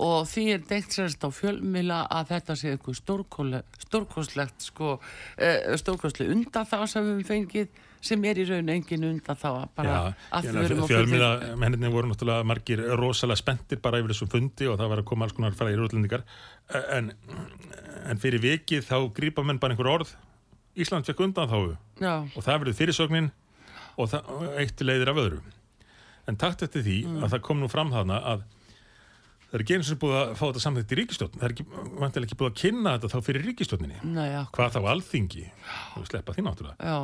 [0.00, 2.96] Og því er deikt sérst á fjölmila að þetta sé eitthvað
[3.82, 9.38] stórkostlegt, sko, uh, stórkostleg undan þá sem við fengið sem er í raun engin undan
[9.38, 9.98] þá bara
[10.34, 11.28] að við erum á fjölmila
[11.60, 15.28] menninni voru náttúrulega margir rosalega spenntir bara yfir þessum fundi og það var að koma
[15.28, 16.24] alls konar fræðir útlendingar.
[16.96, 17.12] En,
[18.10, 20.16] en fyrir vikið þá grípa menn bara einhver orð.
[20.74, 21.52] Ísland fekk undan
[22.00, 23.30] Já, og það verður fyrirsögnin
[24.00, 24.32] og það,
[24.64, 25.42] eitt leiðir af öðru.
[26.26, 27.22] En takt eftir því Mm.
[27.22, 28.42] að það kom nú fram þarna að
[29.52, 31.64] það er ekki eins og búið að fá þetta samþýtt í ríkistjórn það er ekki,
[32.00, 33.44] vantilega ekki búið að kynna þetta þá fyrir
[34.30, 35.42] já, hvað þá alþingi?
[36.00, 37.00] Og sleppa því náttúrulega.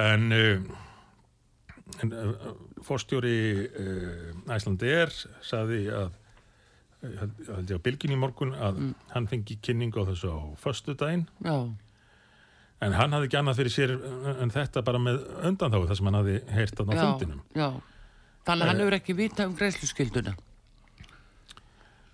[0.00, 2.48] En, uh, en uh,
[2.86, 3.36] fórstjóri
[4.50, 5.14] Æslandi er
[5.46, 6.10] saði að
[7.00, 8.82] held ég á bylgin í morgun að
[9.14, 11.24] hann fengi kynningu á þessu á föstudaginn.
[11.46, 11.54] Já,
[12.84, 13.94] en hann hafði ekki annað fyrir sér
[14.42, 17.40] en þetta bara með undanþáu þar sem hann hafði heyrt á fundinum.
[17.54, 17.70] já.
[18.40, 20.32] Þannig að hann hefur ekki vitað um greiðsluskilduna.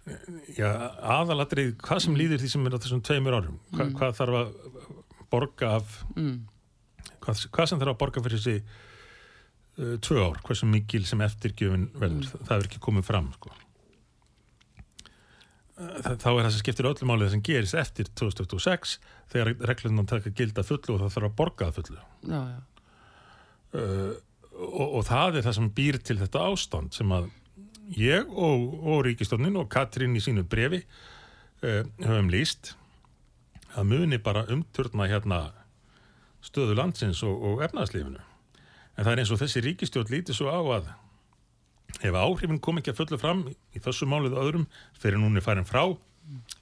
[0.06, 4.52] Aðalatrið, hvað sem líður því sem er á þessum tveimur árum Hva, hvað þarf að
[5.32, 6.36] borga af Mm.
[7.24, 11.88] hvað, hvað sem þarf að borga fyrir þessi uh, tvö ár, hversu mikil sem eftirgjöfin
[11.98, 13.50] verður, það, það er ekki komið fram sko.
[15.76, 18.94] Uh, það, þá er það sem skiptir öllu málið sem gerist eftir 2026
[19.34, 21.98] þegar reglunum taka gilda fullu og það þarf að borga fullu
[22.30, 22.60] Já, já.
[23.76, 24.14] uh,
[24.56, 27.26] og, og það er það sem býr til þetta ástand sem að
[27.94, 30.82] ég og, og Ríkistofnin og Katrín í sínu brefi
[31.62, 32.74] uh, höfum líst
[33.76, 35.40] að muni bara umturna hérna
[36.46, 38.20] stöðu landsins og, og efnaðslífinu.
[38.96, 40.86] En það er eins og þessi ríkistjórn lítið svo á að
[42.06, 43.42] ef áhrifin kom ekki að fullu fram
[43.76, 45.82] í þessu málið öðrum fyrir núni farin frá,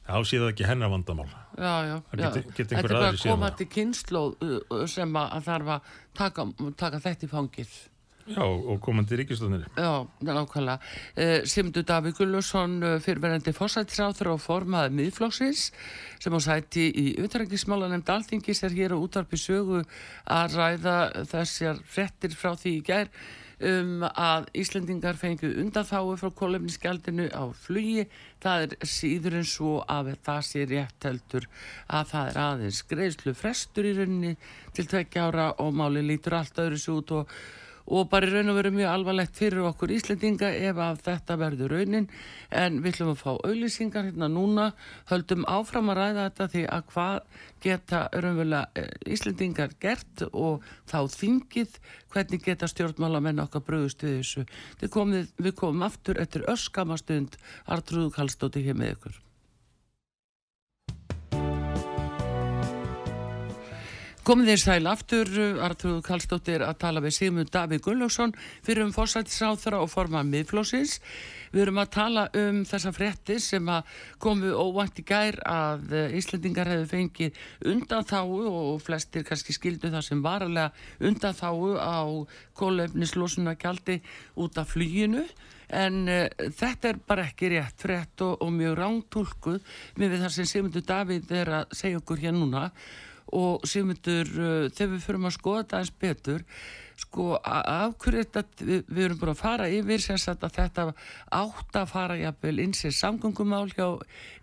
[0.04, 1.28] þá sé það ekki hennar vandamál.
[1.56, 2.26] Já, já, Það já.
[2.34, 4.34] geti- geti Þetta er bara aðrir að séð koma til kynnslóð
[4.92, 6.46] sem að að þarf að taka,
[6.82, 7.72] taka þetta í fangið.
[8.24, 9.66] Já, og komandi ríkistjórnir.
[9.76, 10.78] Já, nákvæmlega.
[11.16, 15.66] Uh, Simdur Davík Gullusson, uh, fyrirverandi fórsættisráþur og formaði miðflokksins
[16.22, 19.82] sem á sæti í utrækismála nefnd alþingis er hér á útarpi sögu
[20.24, 23.10] að ræða þessar frettir frá því í gær
[23.64, 28.06] um að Íslendingar fengu undanþáu frá kólefnisgjaldinu á flugi.
[28.42, 31.48] Það er síður en svo að það sé rétt heldur
[31.88, 34.32] að það er aðeins greiðslu frestur í rauninni
[34.72, 37.36] til tveggja ára og máli lítur allt öðru svo út og
[37.86, 42.06] og bara raun og veru mjög alvarlegt fyrir okkur Íslendinga ef að þetta verður raunin
[42.50, 44.70] en við ætlum að fá auðlýsingar hérna núna,
[45.10, 47.18] höldum áfram að ræða þetta því að hvað
[47.64, 51.76] geta raunverulega eh, Íslendingar gert og þá þingið
[52.14, 54.46] hvernig geta stjórnmálamenn okkar bröðust við þessu.
[54.94, 59.20] Komið, við komum aftur eftir öskamastund Artrúðu Kallstóti hér með ykkur.
[64.24, 68.30] Komið þér sæl aftur, Artur Kallstóttir að tala við Sigmund Davíð Gunnlaugsson
[68.64, 70.94] fyrir um fórsættisráþara og forman miðflósins.
[71.52, 73.68] Við erum að tala um þessa fréttir sem
[74.24, 80.08] komu óvænt í gær að eh, Íslendingar hefur fengið undanþáu og flestir kannski skildu það
[80.08, 80.72] sem varalega
[81.04, 82.00] undanþáu á
[82.56, 84.00] kólefnislósuna gjaldi
[84.40, 85.28] út af fluginu.
[85.68, 90.48] En uh, þetta er bara ekki rétt frétt og, og mjög rántúlkuð með það sem
[90.48, 92.70] Sigmundur Davíð er að segja okkur hér núna
[93.32, 96.44] og Sigmundur, uh, þegar við förum að skoða þetta eins betur,
[97.00, 100.86] sko, af hverju þetta, við, við erum bara að fara yfir sem sagt að þetta
[101.40, 103.86] átt að fara jafnvel inn sér samgöngumál hjá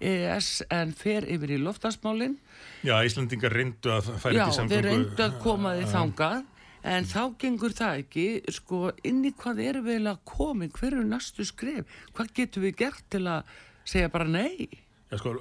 [0.04, 2.38] EES en fer yfir í loftasmálin.
[2.84, 4.76] Já, Íslandingar reyndu að færa Já, ekki samgöngu.
[4.76, 6.44] þeir reyndu að koma því þangað,
[6.92, 11.08] en þá gengur það ekki, sko, inn í hvað erum við eiginlega komin, hver eru
[11.08, 14.68] næstu skref, hvað getum við gert til að segja bara nei?
[15.12, 15.36] Já, sko,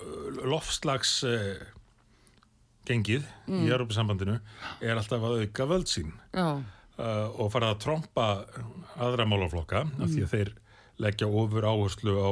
[0.50, 1.62] lofslags uh,
[2.88, 3.64] gengið Mm.
[3.66, 4.38] í Európa-sambandinu
[4.80, 8.26] er alltaf að auka völd sín uh, og fara að trompa
[9.00, 10.24] aðra málaflokka af því Mm.
[10.24, 10.50] að þeir
[11.00, 12.30] leggja ofur áherslu á,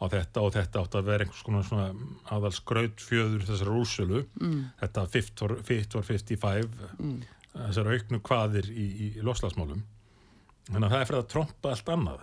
[0.00, 1.94] á þetta og þetta átt að vera einhvers konar svona
[2.30, 4.60] aðal skrautfjöður þessar úrsölu mm.
[4.80, 6.68] þetta fit for, fit for 55
[6.98, 7.16] mm.
[7.54, 9.82] þessar auknu kvaðir í, í, í loslagsmálum
[10.70, 12.20] þannig að það er fyrir að trompa allt annað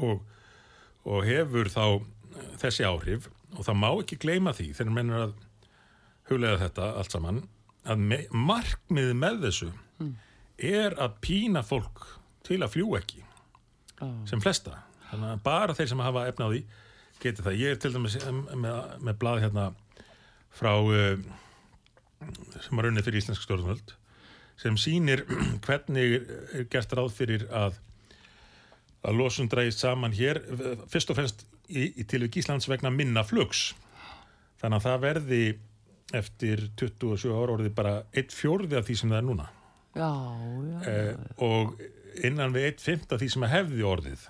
[0.00, 0.22] og,
[1.04, 1.84] og hefur þá
[2.62, 5.32] þessi áhrif og það má ekki gleyma því þegar mennur að
[6.30, 7.42] huglega þetta allt saman
[7.90, 9.70] að me, markmið með þessu
[10.60, 12.04] er að pína fólk
[12.46, 14.08] til að fljúa ekki Já.
[14.28, 14.78] sem flesta.
[15.10, 16.60] Þannig að bara þeir sem hafa efna á því
[17.20, 19.64] geti það, ég er til dæmis em- með, með blað hérna
[20.56, 21.20] frá uh,
[22.60, 23.94] sem var runnið fyrir íslensk stjórnvöld
[24.60, 25.24] sem sýnir
[25.66, 27.78] hvernig er gert ráð fyrir að
[29.00, 33.22] að losun drægist saman hér eh, fyrst og fremst í, í tilvík Íslands vegna minna
[33.24, 33.70] flugs.
[34.60, 35.42] Þannig að það verði
[36.16, 39.48] eftir 27 ára orðið bara eitt fjórði af því sem það er núna
[39.94, 40.10] já,
[40.70, 40.78] já.
[40.90, 41.80] eh, og
[42.26, 44.24] innan við eitt fimmt af því sem hefði orðið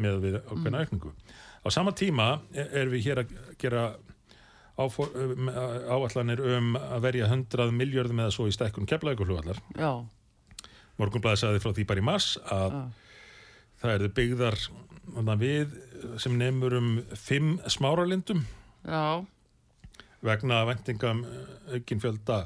[0.00, 1.12] með við ákveðna aukningu.
[1.60, 3.82] Á sama tíma er, er við hér að gera
[4.80, 5.50] áfor, um,
[5.92, 9.60] áallanir um að verja 100 miljörðum eða svo í stekkun keflaugurflugvallar.
[11.00, 12.80] Morgunblæði sagði frá því bara í mars að Já.
[13.82, 14.58] það eru byggðar
[15.40, 15.76] við
[16.22, 18.44] sem nefnur um fimm smáralindum
[18.84, 19.24] Já,
[20.24, 21.22] vegna vendingam
[21.74, 22.42] aukin fjölda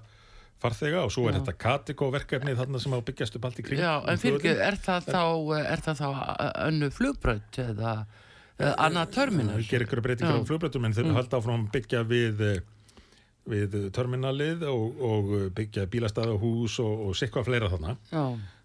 [0.65, 1.41] farþega og svo er Já.
[1.43, 3.81] þetta Katiko verkefni þarna sem á að byggjast upp allt í kring.
[3.81, 4.63] já, en um fyrir flugvöllinn.
[4.69, 5.25] er það þá,
[5.61, 6.09] er það þá
[6.69, 7.95] önnu flugbraut eða,
[8.59, 9.59] eða annað terminal?
[9.59, 10.41] Það gerir ykkur breytingar Já.
[10.41, 11.19] á flugbrötum en þeir mm.
[11.19, 12.63] halda áfram að byggja við eh,
[13.45, 17.97] við terminalið og, og byggja bílastæða hús og, og sikvað fleira þarna.
[18.09, 18.25] Já,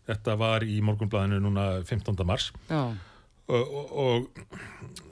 [0.10, 2.16] Þetta var í morgunblæðinu núna 15.
[2.26, 2.96] mars og,
[3.50, 5.09] og, eh,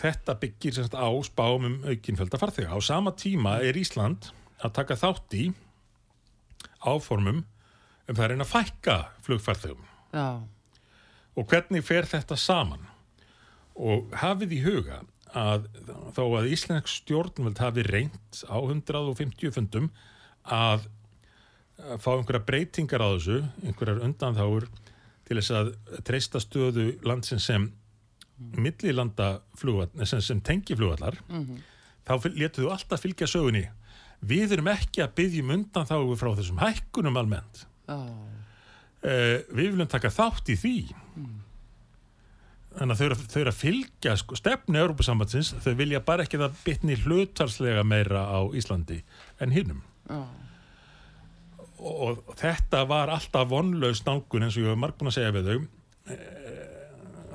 [0.00, 2.72] þetta byggir semst á spám um aukinfjölda farþega.
[2.72, 5.44] Á sama tíma er Ísland að taka þátt í
[6.80, 9.86] áformum um það að reyna að fækka flugfarþegum.
[10.12, 10.40] já,
[11.38, 12.82] Og hvernig fer þetta saman?
[13.76, 15.02] Og hafið í huga
[15.36, 15.68] að
[16.16, 19.90] þó að Íslensk stjórnvöld hafi reynt á 150 fundum
[20.44, 20.88] að
[22.02, 24.66] fá einhverja breytingar á þessu, einhverjar undanþáur
[25.28, 25.70] til þess að
[26.04, 27.70] treysta stöðu landsins sem
[28.56, 31.18] millilanda flugvall, sem, sem tengi flugvallar,
[32.08, 33.66] þá letuðu alltaf fylgja sögunni.
[34.20, 37.64] Við erum ekki að byggja um undanþáu frá þessum hækkunum almennt.
[37.88, 40.74] Já, uh, við viljum taka þátt í því.
[42.70, 46.38] Þannig að þau eru, þau eru að fylgja sko, stefni Európa-sambandsins, þau vilja bara ekki
[46.38, 49.00] það bitni hlutarslega meira á Íslandi
[49.42, 50.20] en hinnum Já,
[51.80, 55.34] og, og þetta var alltaf vonlaus nálgun eins og ég hef marg búin að segja
[55.34, 55.58] við þau.
[56.14, 56.69] Eh,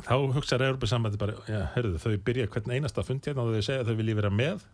[0.06, 3.84] þá hugsaður Európa-sambandi bara, já, herðu, þau byrja hvern einasta fund hérna og þau segja
[3.84, 4.66] að þau vilja vera með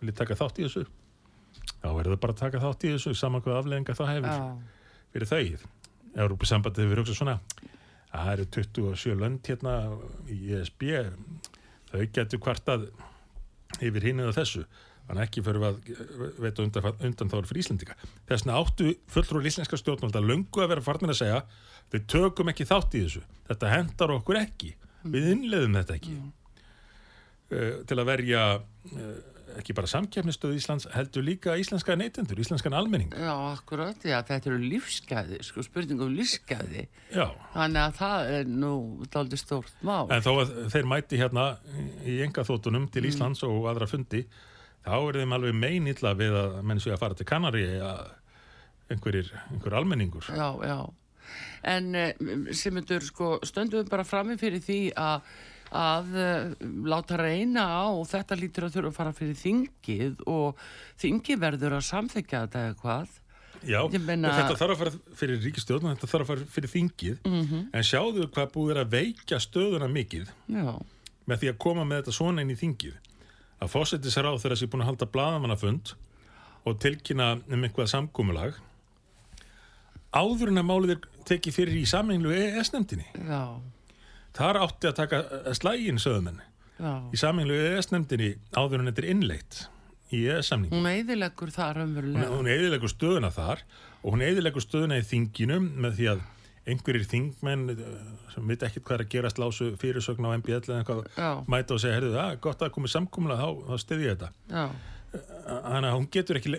[0.00, 0.84] vilja taka þátt í þessu.
[1.82, 4.44] Þá verður þau bara að taka þátt í þessu saman hvað afleðingar það hefur já,
[5.14, 5.70] fyrir þau.
[6.26, 7.38] Európa-sambandi hefur hugsað svona
[8.16, 9.76] að það eru 27 lönd hérna
[10.32, 10.84] í ESB
[11.90, 12.86] þau getur kvartað
[13.82, 14.64] yfir hinn eða þessu
[15.10, 15.78] að ekki fyrir að
[16.42, 17.96] veita undan, undan þá fyrir Íslendinga.
[18.28, 21.38] Þess vegna áttu fulltrúar íslenska stjórnvalda löngu að vera farnir að segja
[21.92, 23.22] við tökum ekki þátt í þessu.
[23.46, 24.74] Þetta hendar okkur ekki.
[25.06, 26.18] Við innleðum þetta ekki.
[27.46, 29.16] Uh, til að verja uh,
[29.60, 33.12] ekki bara samkeppnistöð Íslands heldur líka íslenska neytendur, íslenskan almenning.
[33.14, 36.86] Já, akkurat, já, þetta eru lífsgæði, sko, spurning um lífsgæði.
[37.14, 38.72] Já, Þannig að það er nú
[39.12, 40.04] daldi stórt mál.
[40.12, 41.46] En þó að þeir mæti hérna
[42.04, 44.26] í enga þóttunum til Íslands og aðra fundi,
[44.86, 47.64] þá er þeim alveg meinilla við að menn séu að fara til Kanari
[48.90, 50.28] einhverjir, einhver almenningur.
[50.30, 50.78] Já, já.
[51.66, 52.14] En eh,
[52.54, 55.28] sem myndur, sko, stöndum bara frammi fyrir því að
[55.76, 56.52] að uh,
[56.86, 60.60] láta reyna á og þetta lítur að þurfa að fara fyrir þingið og
[61.02, 63.16] þingið verður að samþykja þetta eða hvað
[63.66, 67.18] Já, og þetta þarf að fara fyrir ríkistjórn og þetta þarf að fara fyrir þingið,
[67.26, 67.64] Mhm.
[67.74, 70.70] en sjáðu hvað búið er að veikja stöðuna mikið Já,
[71.26, 72.94] með því að koma með þetta svona inn í þingið.
[73.62, 75.94] Að fósettis ráð þegar þessi búin að halda blaðamannafund
[76.66, 78.58] og tilkynna um einhvað samkúmulag
[80.16, 83.06] áður en að málið er tekið fyrir í samenglu EES-nefndinni.
[83.16, 83.40] já,
[84.36, 85.22] Þar átti að taka
[85.56, 86.42] slægin sögðumenn
[86.76, 89.60] já í saminglu EES-nefndinni áður en þetta er innleitt
[90.12, 90.72] í EES-samning.
[90.74, 93.62] Hún eiðilegur það Hún, raunverulega hún eðilegur stöðuna þar
[94.02, 96.20] og hún eðilegur stöðuna í þinginum með því að
[96.66, 97.80] einhverjir þingmenn eh,
[98.34, 101.82] sem veit ekkert hvað er að gerast lásu fyrirsögn á MBL eða eitthvað mæta og
[101.82, 104.30] segja, herðu það, gott að komið samkúmulega þá, þá stiði ég þetta.
[104.50, 104.66] já,
[105.16, 106.50] Þannig að hún getur ekki,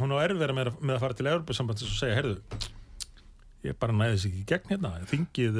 [0.00, 2.36] hún á erfvera með, með að fara til Európa-sambandsins og segja, herðu,
[3.66, 5.58] ég bara næði þess ekki gegn hérna, þingið,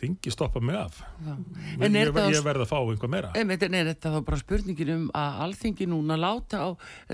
[0.00, 1.00] þingið stoppa mig af.
[1.26, 3.32] Ég, ég, ég verð að fá einhvað meira.
[3.36, 6.68] En er þetta þá bara spurningin um að alþingi núna láta á,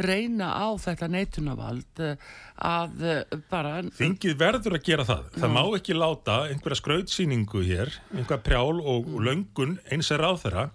[0.06, 5.28] reyna á þetta neitunavald eh, að eh, bara Þingið verður að gera það.
[5.36, 9.22] Það má ekki láta einhverja skrautsýningu hér, einhverja prjál og mm.
[9.26, 10.66] löngun eins er ráð þeirra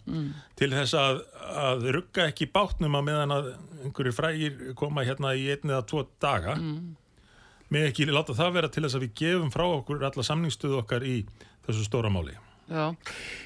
[0.59, 1.21] til þess að,
[1.57, 6.03] að rugga ekki bátnum á meðan að einhverjir frægir koma hérna í einn eða tvo
[6.21, 6.57] daga.
[6.59, 6.97] Mm.
[7.71, 11.05] Með ekki láta það vera til þess að við gefum frá okkur alla samningstöðu okkar
[11.07, 11.21] í
[11.67, 12.37] þessu stóra máli.
[12.71, 12.85] Já,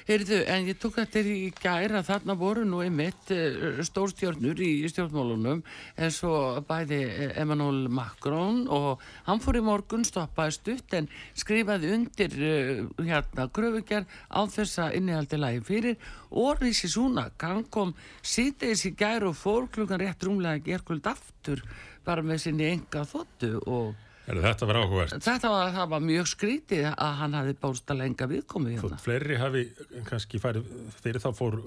[0.06, 5.64] heyrðu, en ég tók þetta í gæra þarna voru nú einmitt uh, stórstjórnur í stjórnmálunum
[5.98, 11.90] eins og bæði eh, Emmanuel Macron og hann fór í morgun stoppaði stutt en skrifaði
[11.96, 15.98] undir uh, hérna gröfugjær á þess að innihaldi lagi fyrir
[16.30, 21.66] og Rísi Súnak, hann kom sýteis í gæra og fór klukkan rétt rúmlega gerkvöld aftur
[22.06, 25.22] bara með sinni enga þóttu og Er þetta var áhugavert.
[25.22, 28.96] þetta var, það var mjög skrítið að hann hafi bárst að lenga viðkomi hérna.
[28.96, 29.62] Þótt fleiri hafi
[30.08, 30.70] kannski farið,
[31.04, 31.58] þeir þá fór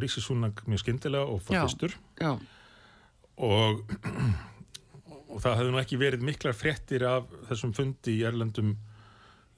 [0.00, 1.62] Ríkisúnang mjög skyndilega og fór Já.
[1.66, 1.96] fyrstur.
[3.36, 3.82] Og,
[5.34, 8.72] og það hefði nú ekki verið miklar fréttir af þessum fundi í erlendum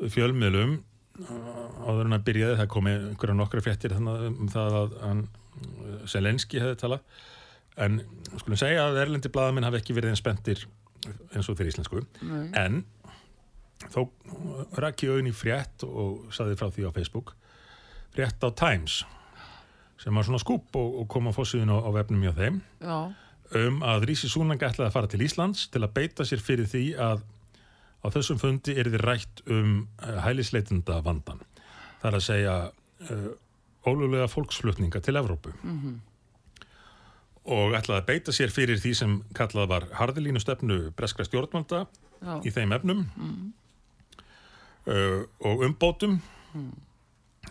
[0.03, 1.39] fjölmiðlum uh,
[1.87, 3.63] áður en að byrjaði, það komi einhverja nokkra
[3.95, 5.27] þannig um það að hann,
[6.11, 7.23] Selenski hefði talað
[7.79, 8.01] en
[8.35, 10.67] skulum segja að erlendi blaðamenn hafi ekki verið eins spendir
[11.07, 12.49] eins og þeir íslensku Nei.
[12.59, 12.83] en
[13.93, 14.09] þó
[14.83, 17.35] rak ég auðin í frétt og saði frá því á Facebook
[18.17, 19.05] frétt á Times
[19.99, 22.99] sem var svona skúp og, og kom á fórsíðun á, á vefnum hjá þeim já,
[23.63, 26.85] um að Rísi Súnang ætlaði að fara til Íslands til að beita sér fyrir því
[27.03, 27.25] að
[28.03, 31.41] á þessum fundi er þið rætt um uh, hælisleitenda vandan.
[31.99, 33.31] Það er að segja uh,
[33.89, 35.55] ólulega fólksflutninga til Evrópu.
[37.49, 42.35] Og ætlaði að beita sér fyrir því sem kallað var harðilínu stefnu breskra stjórnvalda já,
[42.45, 43.07] í þeim efnum
[44.85, 46.19] uh, og umbótum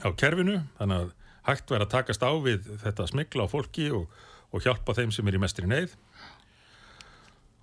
[0.05, 1.13] á kerfinu þannig að
[1.47, 4.09] hægt væri að takast á við þetta smikla á fólki og,
[4.51, 5.95] og hjálpa þeim sem er í mestri neyð.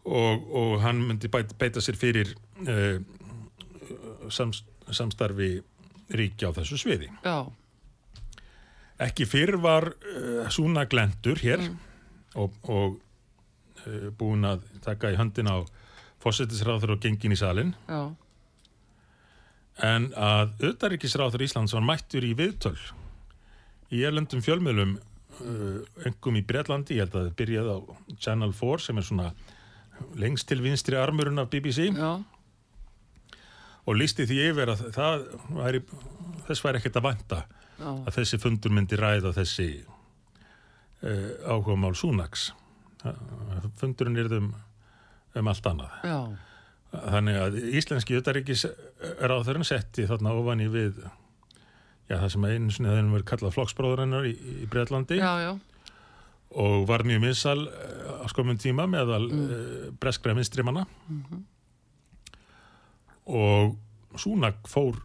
[0.05, 2.35] Og, og hann myndi beita, sér fyrir
[2.67, 2.99] uh,
[4.33, 5.57] samst, samstarfi
[6.13, 7.09] ríkja á þessu sviði.
[7.25, 7.47] já,
[9.05, 11.65] Ekki fyrr var uh, Súna Glendur hér
[12.41, 12.99] og, og
[13.87, 15.63] uh, búin að taka í höndin á
[16.25, 18.03] fósettisráður og gengin í salin já,
[19.85, 22.79] en að auðaríkisráður Íslands var mættur í viðtöl
[23.95, 27.79] í erlendum fjölmiðlum uh, engum í Breitlandi, ég held að það byrjaði á
[28.19, 29.33] Channel 4 sem er svona
[30.19, 32.13] lengst til vinstri armurinn af BBC já,
[33.85, 35.27] og lísti því yfir að það
[35.59, 35.83] væri,
[36.49, 37.41] þess væri ekkert að vanta
[37.75, 37.91] Já.
[37.91, 39.69] að þessi fundur myndi ræða þessi
[41.03, 42.53] áhuga mál Súnaks.
[43.81, 44.53] Fundurinn er um,
[45.37, 45.97] um allt annað.
[46.07, 46.19] Já,
[46.95, 48.65] Þannig að íslenski utaríkis
[49.19, 54.29] ráðurinn setti þarna ofan í við já, það sem einu sinni þeim verið kallað flokksbróðurinnar
[54.29, 55.51] í, í Breitlandi já, já,
[56.61, 59.97] og var mjög minsal á skomum tíma meðal mm.
[60.03, 60.87] breskra vinstrimanna.
[63.25, 63.75] Og
[64.15, 65.01] Súnak fór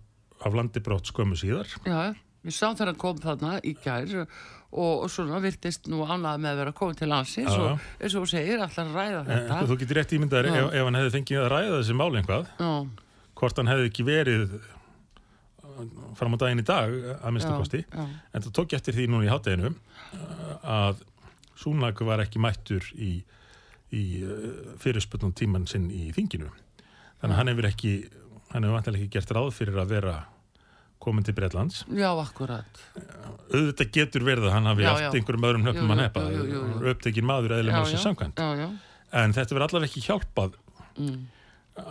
[0.45, 1.71] af landi brótt skömmu síðar.
[1.81, 2.13] Já,
[2.45, 4.35] við sáum þegar hann kom þarna í gær og,
[4.71, 8.25] og svona virtist nú ánað með að vera komið til landsins Já, og eins og
[8.25, 9.59] þú segir, allar að ræða en þetta.
[9.71, 10.57] þú getur rétt ímyndaður Já.
[10.59, 12.69] ef, ef hann hefði fengið að ræða þessi mál einhvað Já,
[13.41, 14.53] hvort hann hefði ekki verið
[16.19, 16.93] fram á daginn í dag
[17.23, 17.81] að minnstu kosti.
[17.95, 19.73] en það tók ég eftir því núna í hátteginu
[20.63, 21.05] að
[21.59, 23.17] Súnak var ekki mættur í,
[23.91, 24.03] í
[24.79, 26.47] fyrirspöldnum tíman sinn í þinginu.
[27.19, 27.91] Þannig hann hefur ekki
[28.53, 30.13] hann hefur vantilega ekki gert ráð fyrir að vera
[31.09, 32.83] komin til Breitlands já, akkurat.
[33.49, 35.11] auðvitað getur verið að hann hafi Já, haft já.
[35.19, 36.63] einhverjum öðrum hnöppum að jú.
[36.93, 38.39] upptekinn maður eða Já, já, samkvæmt.
[38.39, 38.69] Já, já,
[39.23, 40.57] en þetta verður allavega ekki hjálpað
[40.95, 41.21] mm,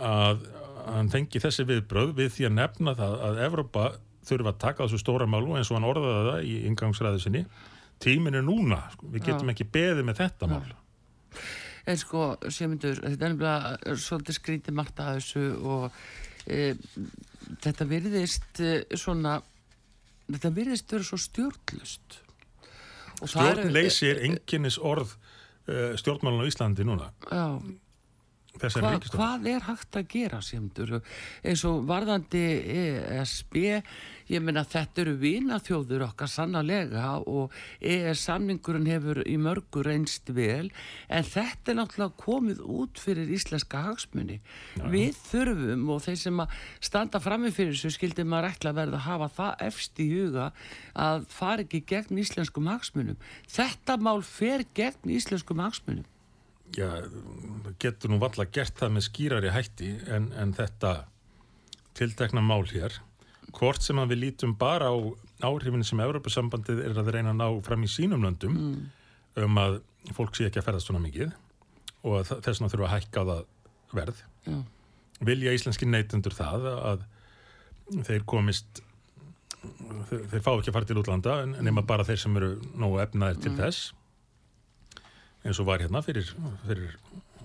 [0.09, 0.45] að
[0.89, 3.87] hann fengi þessi viðbröð við því að nefna það að Evrópa
[4.29, 7.43] þurfa að taka þessu stóra málu eins og hann orðaði það í ingangsræðu sinni.
[7.99, 9.09] Tímin er núna, sko.
[9.11, 10.63] við getum ekki beðið með þetta mál.
[11.89, 15.99] En sko, Sjömyndur, þetta er nefnilega svolítið skrítið margt að þessu og
[16.45, 19.39] þetta virðist e, svona,
[20.29, 22.19] þetta virðist vera svo stjórnlust.
[23.19, 25.11] Stjórnleysi er enginnis orð
[25.67, 27.59] uh, stjórnmálun á Íslandi núna Já,
[28.57, 32.41] Hva, hvað er hægt að gera semdur eins og varðandi
[32.73, 33.59] ESB
[34.29, 40.71] ég meina þetta eru vinaþjóður okkar sannlega og ES samningurinn hefur í mörgur reynst vel
[41.13, 44.39] en þetta er náttúrulega komið út fyrir íslenska hagsmunni
[44.81, 49.01] við þurfum og þeir sem að standa frammi fyrir þessu skildi maður ætla að verða
[49.01, 50.51] að hafa það efst í huga
[50.97, 53.17] að fara ekki gegn íslenskum hagsmunum.
[53.49, 56.07] Þetta mál fer gegn íslenskum hagsmunum
[56.77, 56.89] Já,
[57.81, 60.93] getur nú valla gert það með skýrari hætti en, en þetta
[61.97, 62.93] tiltekna mál hér.
[63.55, 64.95] Hvort sem að við lítum bara á
[65.49, 68.57] áhrifin sem Európa-sambandið er að reyna að ná fram í sínum löndum
[69.39, 69.79] um að
[70.15, 71.31] fólk sé ekki að ferðast svona mikið
[72.05, 73.41] og að þess vegna þurfa að hækka það
[73.99, 74.21] verð.
[74.45, 74.59] Já.
[75.25, 77.01] vilja íslenski neytendur það að
[78.05, 78.83] þeir komist
[79.59, 83.41] þeir, þeir fá ekki að fara til útlanda nema bara þeir sem eru nógu efnaðir
[83.43, 83.89] til þess
[85.45, 86.29] eins og var hérna fyrir,
[86.65, 86.95] fyrir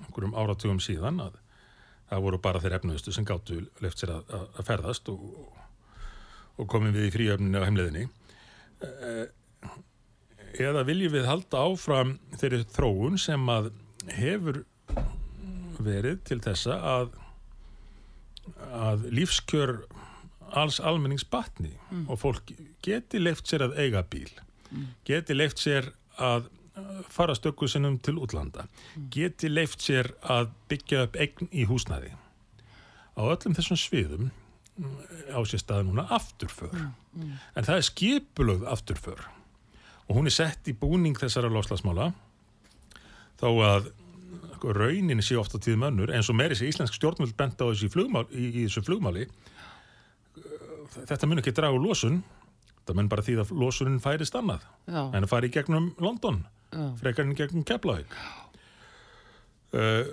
[0.05, 1.39] einhverjum áratugum síðan að
[2.11, 5.25] það voru bara þeir efnuðustu sem gáttu left sér að, að, að ferðast og,
[6.59, 8.07] og komið við í fríöfninu á heimleðinni
[10.61, 13.73] eða viljum við halda áfram þeirri þróun sem að
[14.15, 14.63] hefur
[15.85, 17.15] verið til þessa að
[18.75, 19.79] að lífskjör
[20.55, 21.73] alls almennings batni
[22.05, 22.53] og fólk
[22.85, 24.29] geti leift sér að eiga bíl
[25.09, 25.89] geti leift sér
[26.21, 26.51] að
[27.09, 28.67] fara stökku sinnum til útlanda.
[29.11, 32.13] Geti leift sér að byggja upp eign í húsnæði.
[33.15, 34.95] Á öllum þessum sviðum mm,
[35.31, 36.75] á sér staði núna afturför.
[37.55, 39.27] En það er skipulögð afturför.
[40.09, 42.11] Og hún er sett í búning þessara loslasmála
[43.39, 43.93] þó að
[44.65, 47.89] sko, raunin sé ofta tíðum önnur eins og meiri sé íslensk stjórnvöld benda á þessu
[47.89, 49.29] í, flugmál, í, í þessu flugmáli.
[50.95, 52.23] Þetta mun ekki draga úr losun.
[52.85, 55.09] Það mun bara því að losunin færist annað Já.
[55.09, 56.43] en að fara í gegnum London
[56.75, 56.87] Já.
[57.01, 58.19] frekar en í gegnum Keflavík
[59.79, 60.05] uh,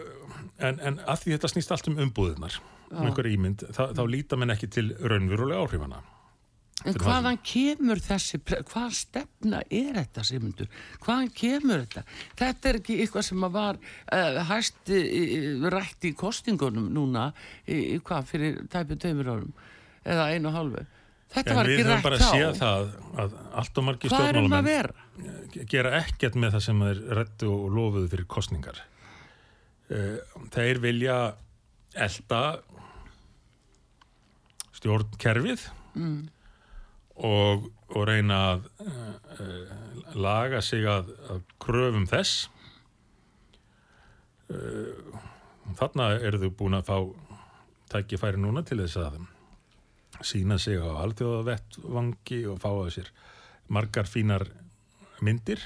[0.62, 4.40] en, en að því þetta snýst allt um umbúðirnar um einhverja ímynd, þá, þá líta
[4.40, 6.02] menn ekki til raunverulega áhrifana
[6.82, 10.70] En Fyrir hvaðan kemur þessi, pre- hvaða stefna er þetta, Sigmundur?
[11.04, 12.02] Hvaðan kemur þetta?
[12.40, 17.28] Þetta er ekki eitthvað sem var uh, hæst uh, rætt í kostingunum núna,
[17.68, 19.54] í, í hvað, fyrir tæpu tveimur árum,
[20.02, 20.84] eða einu og hálfu.
[21.32, 22.28] Þetta en var við ekki höfum rætt bara þá.
[22.28, 22.88] að sé það
[23.24, 28.28] að allt og að stjórnmálamenn gera ekkert með það sem þeir rættu og lofuðu fyrir
[28.32, 28.82] kostningar
[29.92, 30.20] Eh,
[30.54, 31.16] þeir vilja
[32.00, 32.42] elda
[34.78, 35.66] stjórnkerfið
[36.00, 36.22] mm.
[37.28, 39.74] og, og reyna að uh,
[40.16, 42.48] laga sig að, að kröfum þess
[44.48, 45.20] uh,
[45.82, 46.98] þarna eru þau búin að fá
[47.92, 49.20] tækifæri núna til þess að
[50.28, 53.12] sína sig á alþjóðavettvangi og fá að sér
[53.72, 54.48] margar fínar
[55.22, 55.62] myndir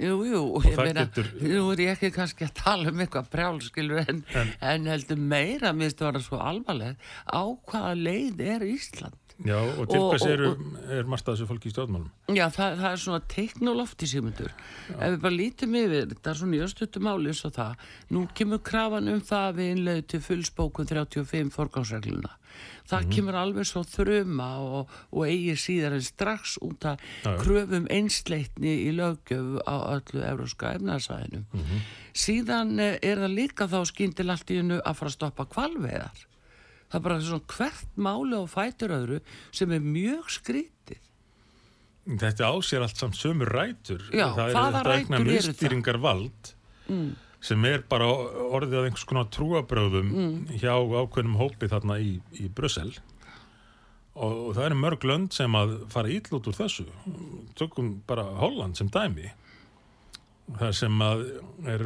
[0.00, 3.26] Jú, jú, Og ég meina, getur- nú er ég ekki kannski að tala um eitthvað
[3.34, 4.22] brjálskilur en,
[4.64, 6.96] en, heldur meira, mér finnst það vera svo alvarleg,
[7.28, 9.18] á hvaða leið er Ísland?
[9.44, 10.48] Já, og til Og- hvers og- eru,
[10.90, 12.10] er margt að þessu fólki í stjórnmálum?
[12.28, 14.50] Já, það, það er svona teiknulofti símundur.
[14.90, 17.76] Ef við bara lítum yfir, þetta er svona í östutu máli eins og það,
[18.10, 22.30] nú kemur krafan um það að við innleiðu til fullsbókun 35 forgánsregluna.
[22.90, 23.12] Það Mhm.
[23.14, 26.98] kemur alveg svo þruma og, og eigi síðar en strax út að
[27.38, 31.44] kröfum einsleitni í löggjöf á öllu európska efnarsæðinu.
[31.54, 31.80] Mhm.
[32.12, 36.26] Síðan eh, er það líka þá skýndil allt í hennu að fara að stoppa kvalveðar.
[36.90, 39.20] Það er bara svona hvert máli og fætur öðru
[39.54, 40.98] sem er mjög skrítið.
[42.10, 44.02] Þetta á sér allt samt sömu rætur.
[44.10, 45.28] Já, það hvaða er rætur eru það?
[45.30, 46.54] miðstýringar vald
[46.90, 47.12] Mm.
[47.40, 50.46] sem er bara orðið af einhvers konar trúabröðum Mm.
[50.58, 52.90] hjá ákveðnum hópi þarna í, í Brussel
[54.16, 56.86] og, og það eru mörg lönd sem að fara íll út úr þessu.
[57.54, 59.30] Tökum bara Holland sem dæmi.
[60.58, 61.22] Það sem að
[61.68, 61.84] er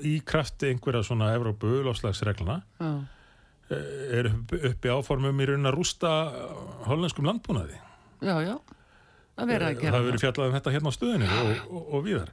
[0.00, 2.94] í krafti einhverja svona Evrópu lofslagsregluna Já.
[3.70, 6.10] Er upp- uppi áformum í raun að rústa
[6.86, 7.78] hollenskum landbúnaði.
[8.22, 8.54] Já, já,
[9.36, 11.82] það verður að það gera hefur verið fjallað um þetta hérna á stöðinu og, og,
[11.98, 12.30] og víðar.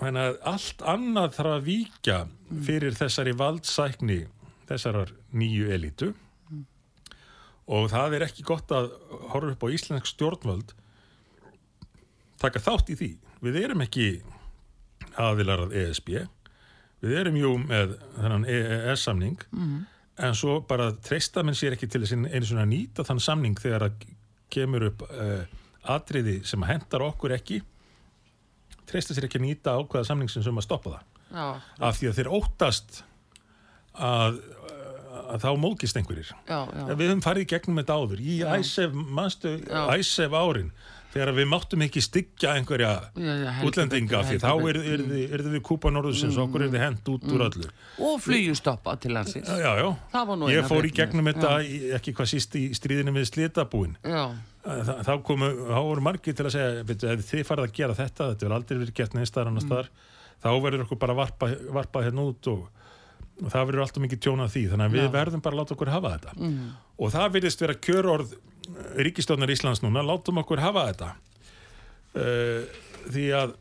[0.00, 2.18] Þannig að allt annað þarf að víkja
[2.66, 4.18] fyrir þessari valdsækni
[4.70, 6.10] þessarar nýju elitu
[7.70, 8.88] og það er ekki gott að
[9.30, 10.72] horfa upp á íslensk stjórnvöld
[12.40, 13.10] taka þátt í því.
[13.44, 14.06] Við erum ekki
[15.20, 16.10] aðilar að ESB
[17.00, 19.46] við erum jú með þennan EES-samning
[20.20, 23.86] en svo bara treysta menn sér ekki til þess einu svona nýta þann samning þegar
[23.88, 24.06] að
[24.52, 25.44] kemur upp uh,
[25.94, 27.60] atriði sem hendar okkur ekki.
[28.90, 31.06] Treysta sér ekki að nýta ákveða samningsin sem að stoppa það.
[31.30, 31.46] Já,
[31.86, 32.96] af því að þeir óttast
[33.94, 34.40] að,
[35.30, 36.32] að þá mókist einhverjir.
[36.48, 38.24] Já, já, við höfum farið gegnum þetta áður.
[38.24, 38.40] Í
[39.94, 40.72] æsef árin
[41.10, 44.68] þegar við máttum ekki styggja einhverja Já, já, útlendinga því þá betur.
[44.70, 47.70] er, er, er, er við kúpa norðusins og okkur er þið hent út úr öllu.
[48.06, 49.50] Og flugustoppa til landsins.
[49.50, 49.72] já,
[50.54, 51.56] ég fór í gegnum þetta
[51.98, 53.96] ekki hvað síst í stríðinu við slitabúin.
[54.60, 58.26] Þa, þá komu, þá voru margir til að segja ef þið farið að gera þetta,
[58.34, 59.88] þetta vil aldrei verið gert neins staðar annars staðar,
[60.44, 62.66] þá verður okkur bara varpa, varpa hérna út og,
[63.40, 65.92] og það verður alltaf mikið tjónað því, þannig að við verðum bara að láta okkur
[65.94, 66.50] hafa þetta.
[67.00, 68.36] Og það virðist vera kjörorð
[69.00, 71.10] ríkistofnar Íslands núna, látum okkur hafa þetta.
[72.10, 72.64] Uh,
[73.10, 73.54] því að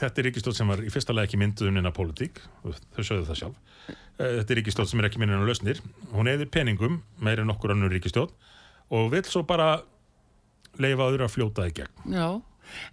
[0.00, 3.28] þetta er ríkistofn sem var í fyrsta lega ekki mynduð um neina pólitík, þau sögðu
[3.28, 3.60] það sjálf.
[3.86, 5.82] Uh, þetta er ríkistofn sem er ekki myndin á lausnir.
[6.14, 8.34] Hún eðir peningum, meir en okkur annur ríkistofn
[8.94, 9.78] og vill svo bara
[10.80, 11.94] leifa öðru að fljóta í gegn.
[12.12, 12.28] Já.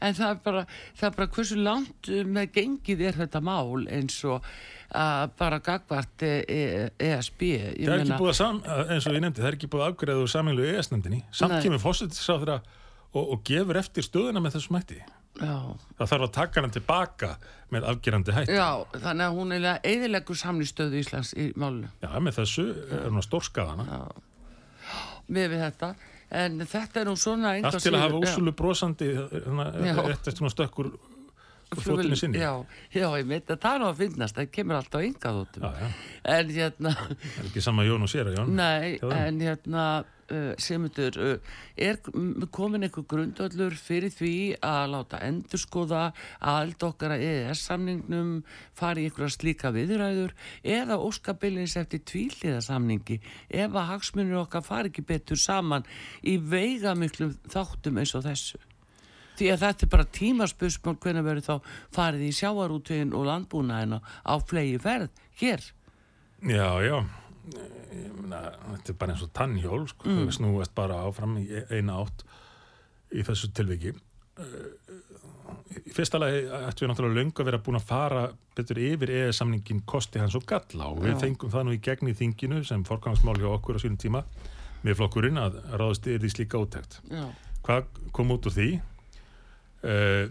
[0.02, 0.66] En það er bara,
[1.00, 4.46] það er bara hversu langt uh, með gengið er þetta mál eins og
[4.92, 6.60] að bara gagvart e e
[7.00, 7.42] ESB.
[7.48, 8.62] Ég það er ekki búið að, sam,
[8.92, 11.62] eins og ég nefndi, það er ekki búið að afgreða úr saminglu ES-nefndinni, samt Nei.
[11.64, 12.58] kemur fósittisráðra
[13.14, 15.00] og, og gefur eftir stöðuna með þessum hætti.
[15.40, 15.56] Já,
[15.96, 17.30] Það þarf að taka hann tilbaka
[17.72, 18.58] með afgerandi hætti.
[18.60, 21.88] já, þannig að hún er eðilegur samlýstöðu Íslands í málinu.
[22.04, 23.86] Já, með þessu er hún að stórskaðana.
[25.32, 25.94] Við við þetta.
[26.32, 29.66] En þetta er nú svona Allt til að hafa úsulu brosandi hérna,
[30.14, 30.94] eftir svona stökkur
[31.80, 32.38] fótinu sinni.
[32.42, 32.52] Já,
[32.92, 35.60] já, ég veit að það er að finnast, það kemur alltaf yngað út.
[36.24, 38.50] En hérna, Það er ekki sama Jón og sér Jón.
[38.58, 39.86] nei, en hérna,
[40.32, 41.98] uh, Simundur, uh, er
[42.52, 46.04] komin einhver grundvöllur fyrir því að láta endurskoða
[46.40, 48.34] aðild okkar að EES-samningnum
[48.78, 53.20] fari í einhverja slíka viðræður eða óskabilins eftir tvíliðasamningi
[53.50, 55.88] ef að hagsmunir okkar fari ekki betur saman
[56.24, 58.60] í veigamiklum þáttum eins og þessu.
[59.42, 64.34] Því að þetta er bara tímaspörsmál hvernig verður þá farið í sjávarútvegin og landbúnaðina á
[64.38, 65.10] flegi ferð
[65.42, 65.64] hér.
[66.46, 66.98] Já, já.
[67.92, 68.42] Ég meina,
[68.76, 70.06] þetta er bara eins og tannhjól, sko.
[70.06, 70.20] Mm.
[70.28, 72.22] Við snúast bara áfram í eina átt
[73.18, 73.96] í þessu tilviki.
[75.72, 78.22] Í fyrsta lagi ættum við náttúrulega löngu að vera búin að fara
[78.56, 81.20] betur yfir EE-samningin kosti hans og galla og við Já.
[81.26, 84.22] fengum það nú í gegn í þinginu sem forgangsmál hjá okkur á sínum tíma
[84.86, 87.02] með flokkurinn að ráðast yfir því slíka útækt.
[87.10, 87.26] Já,
[87.62, 88.70] Hvað kom út úr því?
[89.82, 90.28] Uh,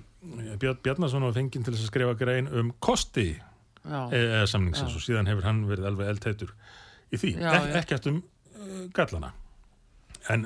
[0.61, 3.33] Björn Bjarnason var fenginn til að skrifa grein um kosti
[3.85, 4.97] eða samningsins Já.
[4.97, 6.53] og síðan hefur hann verið alveg eldheitur
[7.11, 8.21] í því, Já, Ek, ekkert um
[8.95, 9.33] gallana
[10.31, 10.45] en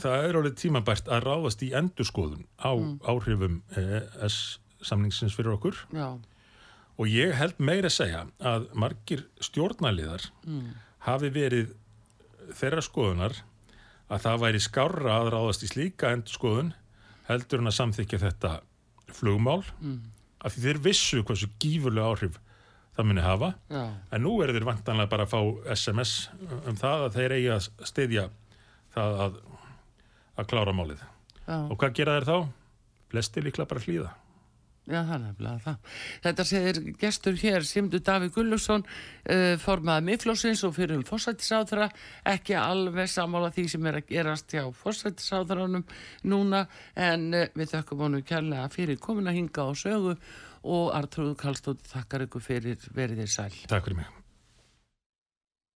[0.00, 2.98] það er alveg tímabært að ráðast í endurskoðun á Mm.
[3.04, 6.08] áhrifum ES samningsins fyrir okkur já,
[6.98, 10.72] og ég held meira að segja að margir stjórnaliðar Mm.
[11.06, 11.74] hafi verið
[12.58, 13.36] þeirra skoðunar
[14.10, 16.72] að það væri skárra að ráðast í slíka endurskoðun
[17.28, 18.54] heldur en að samþykja þetta
[19.12, 19.62] flugmál.
[19.80, 20.00] Mm.
[20.42, 22.38] af því þeir vissu hversu gífurlega áhrif
[22.96, 23.52] það muni hafa.
[23.70, 26.14] Já, en nú eru þeir vantanlega bara að fá SMS
[26.66, 28.24] um það að þeir eigi að styðja
[28.96, 29.38] það að,
[30.34, 31.04] að klára málið.
[31.46, 32.36] Já, og hvað gera þeir þá?
[33.12, 34.10] Flestir líklega bara hlýða
[34.92, 35.98] Já, það er nefnilega það.
[36.26, 41.88] Þetta segir gestur hér, Simdu Davík Gullusson, uh, formaði miðflósins og fyrir um fórsættisáðra,
[42.34, 45.86] ekki alveg samála því sem er að gerast hjá fórsættisáðranum
[46.28, 50.16] núna, en uh, við þökkum honum kærlega fyrir komin að hinga á sögu
[50.62, 53.54] og Artrúð Kallstótt þakkar ykkur fyrir veriðir sæl.
[53.70, 54.21] Takk fyrir mig.